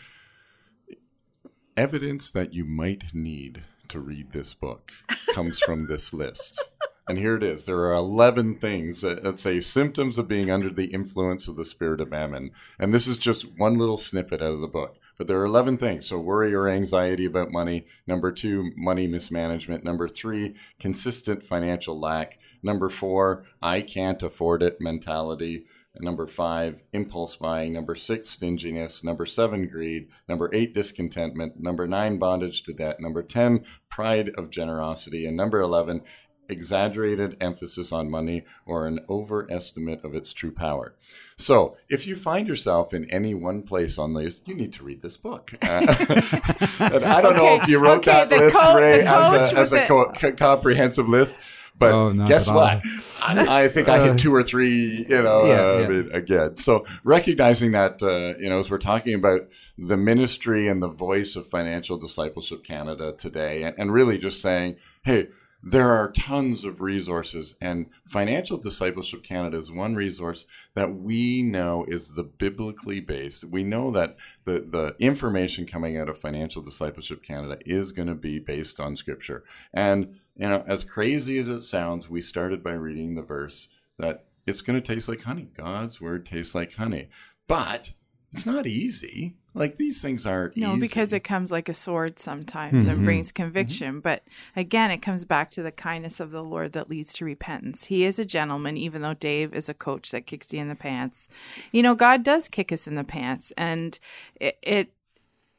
evidence 1.76 2.32
that 2.32 2.54
you 2.54 2.64
might 2.64 3.14
need 3.14 3.64
to 3.94 4.00
read 4.00 4.32
this 4.32 4.54
book 4.56 4.92
comes 5.34 5.60
from 5.60 5.88
this 5.88 6.14
list. 6.14 6.62
And 7.08 7.18
here 7.18 7.36
it 7.36 7.44
is. 7.44 7.66
There 7.66 7.80
are 7.80 7.94
11 7.94 8.56
things 8.56 9.02
that, 9.02 9.24
that 9.24 9.38
say 9.38 9.60
symptoms 9.60 10.18
of 10.18 10.28
being 10.28 10.50
under 10.50 10.70
the 10.70 10.86
influence 10.86 11.48
of 11.48 11.58
the 11.58 11.66
spirit 11.66 12.02
of 12.02 12.10
mammon. 12.10 12.52
And 12.80 12.94
this 12.94 13.08
is 13.08 13.18
just 13.18 13.58
one 13.58 13.78
little 13.78 13.98
snippet 13.98 14.42
out 14.42 14.54
of 14.54 14.62
the 14.62 14.68
book. 14.68 14.98
But 15.18 15.28
there 15.28 15.40
are 15.40 15.46
11 15.46 15.78
things. 15.78 16.08
So, 16.08 16.20
worry 16.20 16.56
or 16.56 16.68
anxiety 16.68 17.26
about 17.26 17.52
money. 17.52 17.86
Number 18.08 18.32
two, 18.32 18.72
money 18.76 19.06
mismanagement. 19.06 19.84
Number 19.84 20.08
three, 20.08 20.56
consistent 20.80 21.44
financial 21.44 22.00
lack. 22.00 22.40
Number 22.64 22.90
four, 22.90 23.46
I 23.62 23.82
can't 23.82 24.24
afford 24.24 24.64
it 24.64 24.82
mentality. 24.82 25.66
Number 26.00 26.26
five, 26.26 26.84
impulse 26.92 27.36
buying. 27.36 27.74
Number 27.74 27.96
six, 27.96 28.30
stinginess. 28.30 29.04
Number 29.04 29.26
seven, 29.26 29.68
greed. 29.68 30.08
Number 30.28 30.50
eight, 30.54 30.74
discontentment. 30.74 31.60
Number 31.60 31.88
nine, 31.88 32.18
bondage 32.18 32.64
to 32.64 32.74
debt. 32.74 33.00
Number 33.00 33.22
10, 33.22 33.64
pride 33.90 34.32
of 34.36 34.50
generosity. 34.50 35.28
And 35.28 35.38
number 35.38 35.62
11, 35.62 36.02
exaggerated 36.50 37.38
emphasis 37.40 37.92
on 37.92 38.10
money 38.10 38.44
or 38.66 38.88
an 38.88 39.00
overestimate 39.08 40.04
of 40.04 40.16
its 40.16 40.34
true 40.34 40.52
power. 40.52 40.96
So, 41.38 41.78
if 41.90 42.08
you 42.08 42.16
find 42.16 42.48
yourself 42.48 42.94
in 42.94 43.10
any 43.12 43.34
one 43.34 43.62
place 43.64 43.98
on 43.98 44.14
this, 44.14 44.42
you 44.46 44.56
need 44.56 44.74
to 44.74 44.84
read 44.84 45.02
this 45.02 45.18
book. 45.18 45.54
Uh, 45.62 45.96
and 46.80 47.06
I 47.06 47.22
don't 47.22 47.38
know 47.38 47.56
if 47.56 47.68
you 47.68 47.80
wrote 47.80 48.00
okay, 48.00 48.26
that 48.26 48.30
list, 48.30 48.58
co- 48.58 48.76
Ray, 48.76 49.02
as 49.02 49.54
a, 49.54 49.58
as 49.58 49.74
a 49.74 49.88
co- 49.88 50.12
comprehensive 50.38 51.08
list. 51.08 51.36
But 51.78 51.92
Oh, 51.94 52.14
guess 52.28 52.48
what? 52.48 52.82
I, 53.24 53.64
I 53.64 53.68
think 53.68 53.90
I 53.90 54.08
hit 54.08 54.20
two 54.20 54.34
or 54.34 54.44
three, 54.44 55.06
you 55.10 55.22
know, 55.22 55.46
Yeah, 55.46 55.54
uh, 55.54 55.78
yeah. 55.80 55.86
I 55.86 55.88
mean, 55.88 56.12
again. 56.12 56.56
So 56.58 56.86
recognizing 57.04 57.72
that, 57.72 58.02
uh, 58.04 58.38
you 58.40 58.50
know, 58.50 58.60
as 58.60 58.70
we're 58.70 58.78
talking 58.78 59.16
about 59.16 59.42
the 59.78 59.98
ministry 59.98 60.68
and 60.68 60.82
the 60.82 60.88
voice 60.88 61.36
of 61.36 61.48
Financial 61.48 61.98
Discipleship 61.98 62.64
Canada 62.64 63.14
today, 63.18 63.64
and, 63.64 63.76
and 63.78 63.92
really 63.92 64.18
just 64.18 64.42
saying, 64.42 64.76
hey, 65.04 65.30
there 65.66 65.92
are 65.92 66.12
tons 66.12 66.66
of 66.66 66.82
resources, 66.82 67.56
and 67.62 67.86
Financial 68.04 68.58
Discipleship 68.58 69.24
Canada 69.24 69.58
is 69.58 69.72
one 69.72 69.96
resource 69.96 70.46
that 70.74 70.94
we 70.94 71.42
know 71.42 71.86
is 71.88 72.16
the 72.16 72.24
biblically 72.24 73.00
based. 73.00 73.46
We 73.46 73.64
know 73.64 73.90
that 73.92 74.18
the, 74.44 74.66
the 74.70 74.96
information 75.00 75.66
coming 75.66 75.98
out 75.98 76.10
of 76.10 76.20
Financial 76.20 76.62
Discipleship 76.62 77.24
Canada 77.24 77.60
is 77.66 77.94
going 77.94 78.10
to 78.10 78.16
be 78.16 78.40
based 78.40 78.82
on 78.82 78.98
Scripture. 78.98 79.46
And, 79.74 80.20
you 80.36 80.50
know, 80.50 80.66
as 80.68 80.84
crazy 80.84 81.38
as 81.38 81.48
it 81.48 81.64
sounds, 81.64 82.10
we 82.10 82.22
started 82.22 82.62
by 82.62 82.74
reading 82.74 83.16
the 83.16 83.22
verse 83.22 83.70
that 83.98 84.26
it's 84.46 84.62
going 84.62 84.82
to 84.82 84.86
taste 84.94 85.08
like 85.08 85.24
honey. 85.24 85.48
God's 85.56 86.02
word 86.02 86.26
tastes 86.26 86.54
like 86.54 86.76
honey. 86.76 87.08
But 87.48 87.94
it's 88.34 88.46
not 88.46 88.66
easy. 88.66 89.36
Like 89.54 89.76
these 89.76 90.02
things 90.02 90.26
aren't 90.26 90.58
No, 90.58 90.72
easy. 90.72 90.80
because 90.80 91.14
it 91.14 91.20
comes 91.20 91.52
like 91.52 91.70
a 91.70 91.74
sword 91.76 92.18
sometimes 92.18 92.88
and 92.88 92.96
mm-hmm. 92.96 93.06
brings 93.06 93.28
mm-hmm. 93.28 93.44
conviction. 93.44 94.00
But 94.00 94.24
again, 94.56 94.90
it 94.90 94.98
comes 94.98 95.26
back 95.26 95.52
to 95.52 95.62
the 95.62 95.72
kindness 95.72 96.20
of 96.20 96.32
the 96.32 96.44
Lord 96.44 96.74
that 96.74 96.90
leads 96.90 97.14
to 97.14 97.26
repentance. 97.26 97.86
He 97.86 98.04
is 98.04 98.18
a 98.18 98.26
gentleman, 98.26 98.78
even 98.78 99.04
though 99.04 99.14
Dave 99.14 99.54
is 99.54 99.70
a 99.70 99.76
coach 99.76 100.10
that 100.12 100.26
kicks 100.26 100.52
you 100.54 100.60
in 100.60 100.70
the 100.70 100.76
pants. 100.76 101.30
You 101.72 101.84
know, 101.84 101.94
God 101.94 102.24
does 102.24 102.50
kick 102.50 102.72
us 102.72 102.88
in 102.88 102.96
the 102.96 103.04
pants, 103.04 103.54
and 103.56 104.00
it, 104.40 104.58
it 104.64 104.94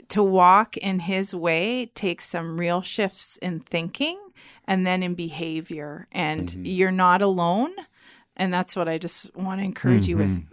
to 0.09 0.23
walk 0.23 0.77
in 0.77 0.99
His 0.99 1.33
way 1.33 1.87
takes 1.87 2.25
some 2.25 2.59
real 2.59 2.83
shifts 2.83 3.37
in 3.37 3.61
thinking 3.61 4.19
and 4.67 4.85
then 4.85 5.05
in 5.05 5.15
behavior. 5.15 6.09
And 6.11 6.49
mm-hmm. 6.49 6.65
you're 6.65 6.91
not 6.91 7.23
alone. 7.23 7.73
And 8.37 8.53
that's 8.53 8.75
what 8.75 8.89
I 8.89 8.99
just 8.99 9.35
want 9.37 9.61
to 9.61 9.65
encourage 9.65 10.09
you 10.09 10.17
with. 10.17 10.45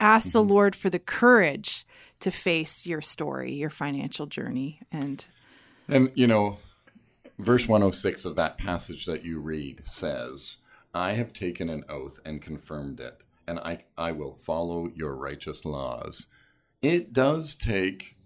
Ask 0.00 0.32
the 0.32 0.42
Lord 0.42 0.76
for 0.76 0.90
the 0.90 0.98
courage 0.98 1.86
to 2.20 2.30
face 2.30 2.86
your 2.86 3.00
story, 3.00 3.54
your 3.54 3.70
financial 3.70 4.26
journey. 4.26 4.80
And 4.90 5.24
And, 5.88 6.10
you 6.14 6.26
know, 6.26 6.58
verse 7.38 7.68
106 7.68 8.24
of 8.24 8.36
that 8.36 8.58
passage 8.58 9.06
that 9.06 9.24
you 9.24 9.38
read 9.40 9.82
says, 9.86 10.58
I 10.94 11.14
have 11.14 11.32
taken 11.32 11.68
an 11.68 11.84
oath 11.88 12.20
and 12.24 12.40
confirmed 12.40 13.00
it, 13.00 13.20
and 13.46 13.58
I, 13.58 13.80
I 13.98 14.12
will 14.12 14.32
follow 14.32 14.90
your 14.94 15.14
righteous 15.14 15.64
laws. 15.64 16.28
It 16.82 17.12
does 17.12 17.56
take 17.56 18.16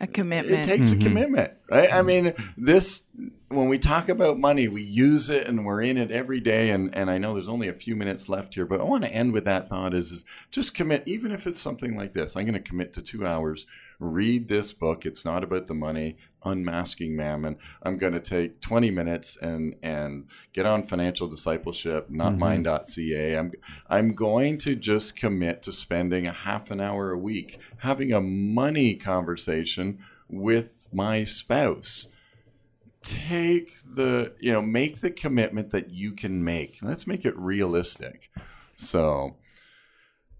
a 0.00 0.06
commitment. 0.06 0.60
it 0.60 0.64
commitment. 0.64 0.68
takes 0.68 0.90
a 0.90 0.94
mm-hmm. 0.94 1.02
commitment, 1.02 1.52
right? 1.70 1.92
I 1.92 1.96
mm-hmm. 1.98 2.06
mean, 2.06 2.34
this 2.56 3.02
when 3.50 3.68
we 3.68 3.78
talk 3.78 4.10
about 4.10 4.38
money, 4.38 4.68
we 4.68 4.82
use 4.82 5.30
it 5.30 5.46
and 5.46 5.64
we're 5.64 5.80
in 5.80 5.96
it 5.96 6.10
every 6.10 6.40
day. 6.40 6.70
And, 6.70 6.94
and 6.94 7.10
I 7.10 7.16
know 7.16 7.34
there's 7.34 7.48
only 7.48 7.68
a 7.68 7.74
few 7.74 7.96
minutes 7.96 8.28
left 8.28 8.54
here, 8.54 8.66
but 8.66 8.80
I 8.80 8.84
want 8.84 9.04
to 9.04 9.12
end 9.12 9.32
with 9.32 9.44
that 9.46 9.68
thought: 9.68 9.94
is, 9.94 10.12
is 10.12 10.24
just 10.50 10.74
commit, 10.74 11.02
even 11.06 11.32
if 11.32 11.46
it's 11.46 11.60
something 11.60 11.96
like 11.96 12.12
this. 12.12 12.36
I'm 12.36 12.44
going 12.44 12.54
to 12.54 12.60
commit 12.60 12.92
to 12.94 13.02
two 13.02 13.26
hours. 13.26 13.66
Read 13.98 14.48
this 14.48 14.72
book. 14.72 15.06
It's 15.06 15.24
not 15.24 15.42
about 15.42 15.66
the 15.66 15.74
money. 15.74 16.18
Unmasking 16.44 17.16
Mammon. 17.16 17.56
I'm 17.82 17.98
going 17.98 18.12
to 18.12 18.20
take 18.20 18.60
20 18.60 18.90
minutes 18.90 19.36
and 19.40 19.74
and 19.82 20.26
get 20.52 20.66
on 20.66 20.82
financial 20.82 21.26
discipleship, 21.26 22.08
notmine.ca. 22.10 22.86
Mm-hmm. 22.86 23.38
I'm 23.38 23.52
I'm 23.88 24.14
going 24.14 24.58
to 24.58 24.76
just 24.76 25.16
commit 25.16 25.62
to 25.64 25.72
spending 25.72 26.26
a 26.26 26.32
half 26.32 26.70
an 26.70 26.80
hour 26.80 27.10
a 27.10 27.18
week 27.18 27.58
having 27.78 28.12
a 28.12 28.20
money 28.20 28.94
conversation 28.94 29.98
with 30.28 30.86
my 30.92 31.24
spouse. 31.24 32.08
Take 33.08 33.76
the, 33.84 34.32
you 34.38 34.52
know, 34.52 34.62
make 34.62 35.00
the 35.00 35.10
commitment 35.10 35.70
that 35.70 35.90
you 35.90 36.12
can 36.12 36.44
make. 36.44 36.78
Let's 36.82 37.06
make 37.06 37.24
it 37.24 37.36
realistic. 37.38 38.30
So, 38.76 39.36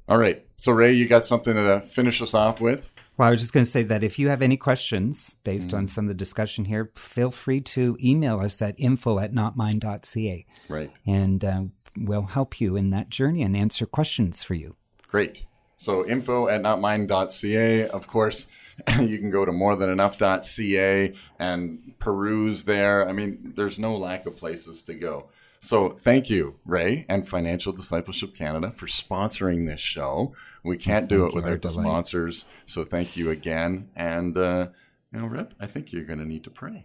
all 0.08 0.18
right. 0.18 0.44
So, 0.56 0.72
Ray, 0.72 0.92
you 0.92 1.06
got 1.06 1.24
something 1.24 1.54
to 1.54 1.80
finish 1.80 2.20
us 2.20 2.34
off 2.34 2.60
with? 2.60 2.90
Well, 3.16 3.28
I 3.28 3.30
was 3.32 3.40
just 3.40 3.52
going 3.52 3.64
to 3.64 3.70
say 3.70 3.82
that 3.82 4.04
if 4.04 4.18
you 4.18 4.28
have 4.28 4.42
any 4.42 4.56
questions 4.56 5.36
based 5.42 5.74
on 5.74 5.88
some 5.88 6.04
of 6.04 6.08
the 6.08 6.14
discussion 6.14 6.66
here, 6.66 6.92
feel 6.94 7.30
free 7.30 7.60
to 7.62 7.96
email 8.02 8.38
us 8.38 8.62
at 8.62 8.78
info 8.78 9.18
at 9.18 9.32
notmine.ca. 9.32 10.46
Right. 10.68 10.92
And 11.04 11.44
uh, 11.44 11.62
we'll 11.96 12.26
help 12.26 12.60
you 12.60 12.76
in 12.76 12.90
that 12.90 13.08
journey 13.08 13.42
and 13.42 13.56
answer 13.56 13.86
questions 13.86 14.44
for 14.44 14.54
you. 14.54 14.76
Great. 15.08 15.46
So 15.76 16.06
info 16.06 16.46
at 16.46 16.62
notmine.ca. 16.62 17.88
Of 17.88 18.06
course, 18.06 18.46
you 19.00 19.18
can 19.18 19.30
go 19.30 19.44
to 19.44 19.52
morethanenough.ca 19.52 21.14
and 21.38 21.94
peruse 21.98 22.64
there. 22.64 23.08
I 23.08 23.12
mean, 23.12 23.52
there's 23.56 23.78
no 23.78 23.96
lack 23.96 24.26
of 24.26 24.36
places 24.36 24.82
to 24.82 24.94
go. 24.94 25.30
So 25.60 25.90
thank 25.90 26.30
you, 26.30 26.56
Ray, 26.64 27.04
and 27.08 27.26
Financial 27.26 27.72
Discipleship 27.72 28.34
Canada 28.34 28.70
for 28.70 28.86
sponsoring 28.86 29.66
this 29.66 29.80
show. 29.80 30.32
We 30.62 30.76
can't 30.76 31.08
do 31.08 31.22
Thank 31.22 31.32
it 31.32 31.34
without 31.34 31.62
the 31.62 31.70
sponsors. 31.70 32.44
So 32.66 32.84
thank 32.84 33.16
you 33.16 33.30
again. 33.30 33.88
And, 33.96 34.36
uh, 34.36 34.68
you 35.12 35.20
know, 35.20 35.48
I 35.58 35.66
think 35.66 35.92
you're 35.92 36.04
going 36.04 36.18
to 36.18 36.24
need 36.26 36.44
to 36.44 36.50
pray. 36.50 36.84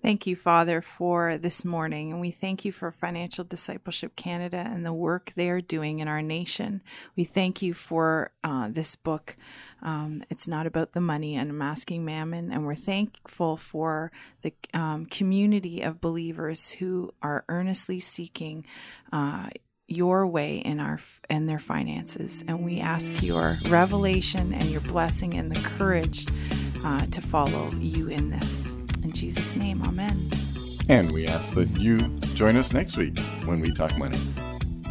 Thank 0.00 0.28
you, 0.28 0.36
Father, 0.36 0.80
for 0.80 1.36
this 1.38 1.64
morning. 1.64 2.12
And 2.12 2.20
we 2.20 2.30
thank 2.30 2.64
you 2.64 2.70
for 2.70 2.92
Financial 2.92 3.42
Discipleship 3.42 4.14
Canada 4.14 4.64
and 4.64 4.86
the 4.86 4.92
work 4.92 5.32
they 5.34 5.50
are 5.50 5.60
doing 5.60 5.98
in 5.98 6.06
our 6.06 6.22
nation. 6.22 6.82
We 7.16 7.24
thank 7.24 7.62
you 7.62 7.74
for 7.74 8.30
uh, 8.44 8.68
this 8.70 8.94
book. 8.94 9.36
Um, 9.82 10.22
it's 10.30 10.46
not 10.46 10.66
about 10.66 10.92
the 10.92 11.00
money 11.00 11.34
Unmasking 11.34 12.04
mammon. 12.04 12.52
And 12.52 12.64
we're 12.64 12.76
thankful 12.76 13.56
for 13.56 14.12
the 14.42 14.52
um, 14.72 15.06
community 15.06 15.82
of 15.82 16.00
believers 16.00 16.72
who 16.72 17.12
are 17.22 17.44
earnestly 17.48 17.98
seeking. 17.98 18.66
Uh, 19.12 19.48
your 19.86 20.26
way 20.26 20.56
in 20.56 20.80
our 20.80 20.98
in 21.28 21.44
their 21.44 21.58
finances 21.58 22.42
and 22.48 22.64
we 22.64 22.80
ask 22.80 23.22
your 23.22 23.54
revelation 23.68 24.54
and 24.54 24.70
your 24.70 24.80
blessing 24.80 25.34
and 25.34 25.52
the 25.52 25.60
courage 25.60 26.26
uh, 26.84 27.06
to 27.06 27.20
follow 27.20 27.70
you 27.78 28.08
in 28.08 28.30
this 28.30 28.72
in 29.02 29.12
jesus 29.12 29.56
name 29.56 29.82
amen 29.82 30.16
And 30.88 31.10
we 31.12 31.26
ask 31.26 31.54
that 31.54 31.70
you 31.80 31.96
join 32.34 32.56
us 32.56 32.72
next 32.74 32.96
week 32.98 33.18
when 33.46 33.60
we 33.60 33.72
talk 33.72 33.96
money. 33.96 34.18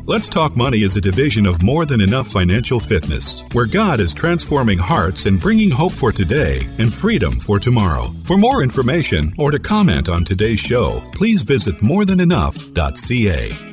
Let's 0.06 0.28
Talk 0.28 0.58
Money 0.58 0.80
is 0.80 0.98
a 0.98 1.02
division 1.02 1.46
of 1.46 1.62
More 1.62 1.86
Than 1.86 2.02
Enough 2.02 2.28
Financial 2.28 2.80
Fitness, 2.80 3.42
where 3.54 3.68
God 3.68 4.00
is 4.02 4.14
transforming 4.14 4.78
hearts 4.78 5.28
and 5.28 5.40
bringing 5.40 5.70
hope 5.70 5.94
for 5.94 6.12
today 6.12 6.68
and 6.78 6.92
freedom 6.94 7.40
for 7.40 7.58
tomorrow. 7.60 8.12
For 8.26 8.38
more 8.38 8.64
information 8.64 9.34
or 9.38 9.52
to 9.52 9.60
comment 9.60 10.10
on 10.10 10.26
today's 10.26 10.60
show, 10.60 11.02
please 11.14 11.44
visit 11.44 11.76
morethanenough.ca. 11.76 13.73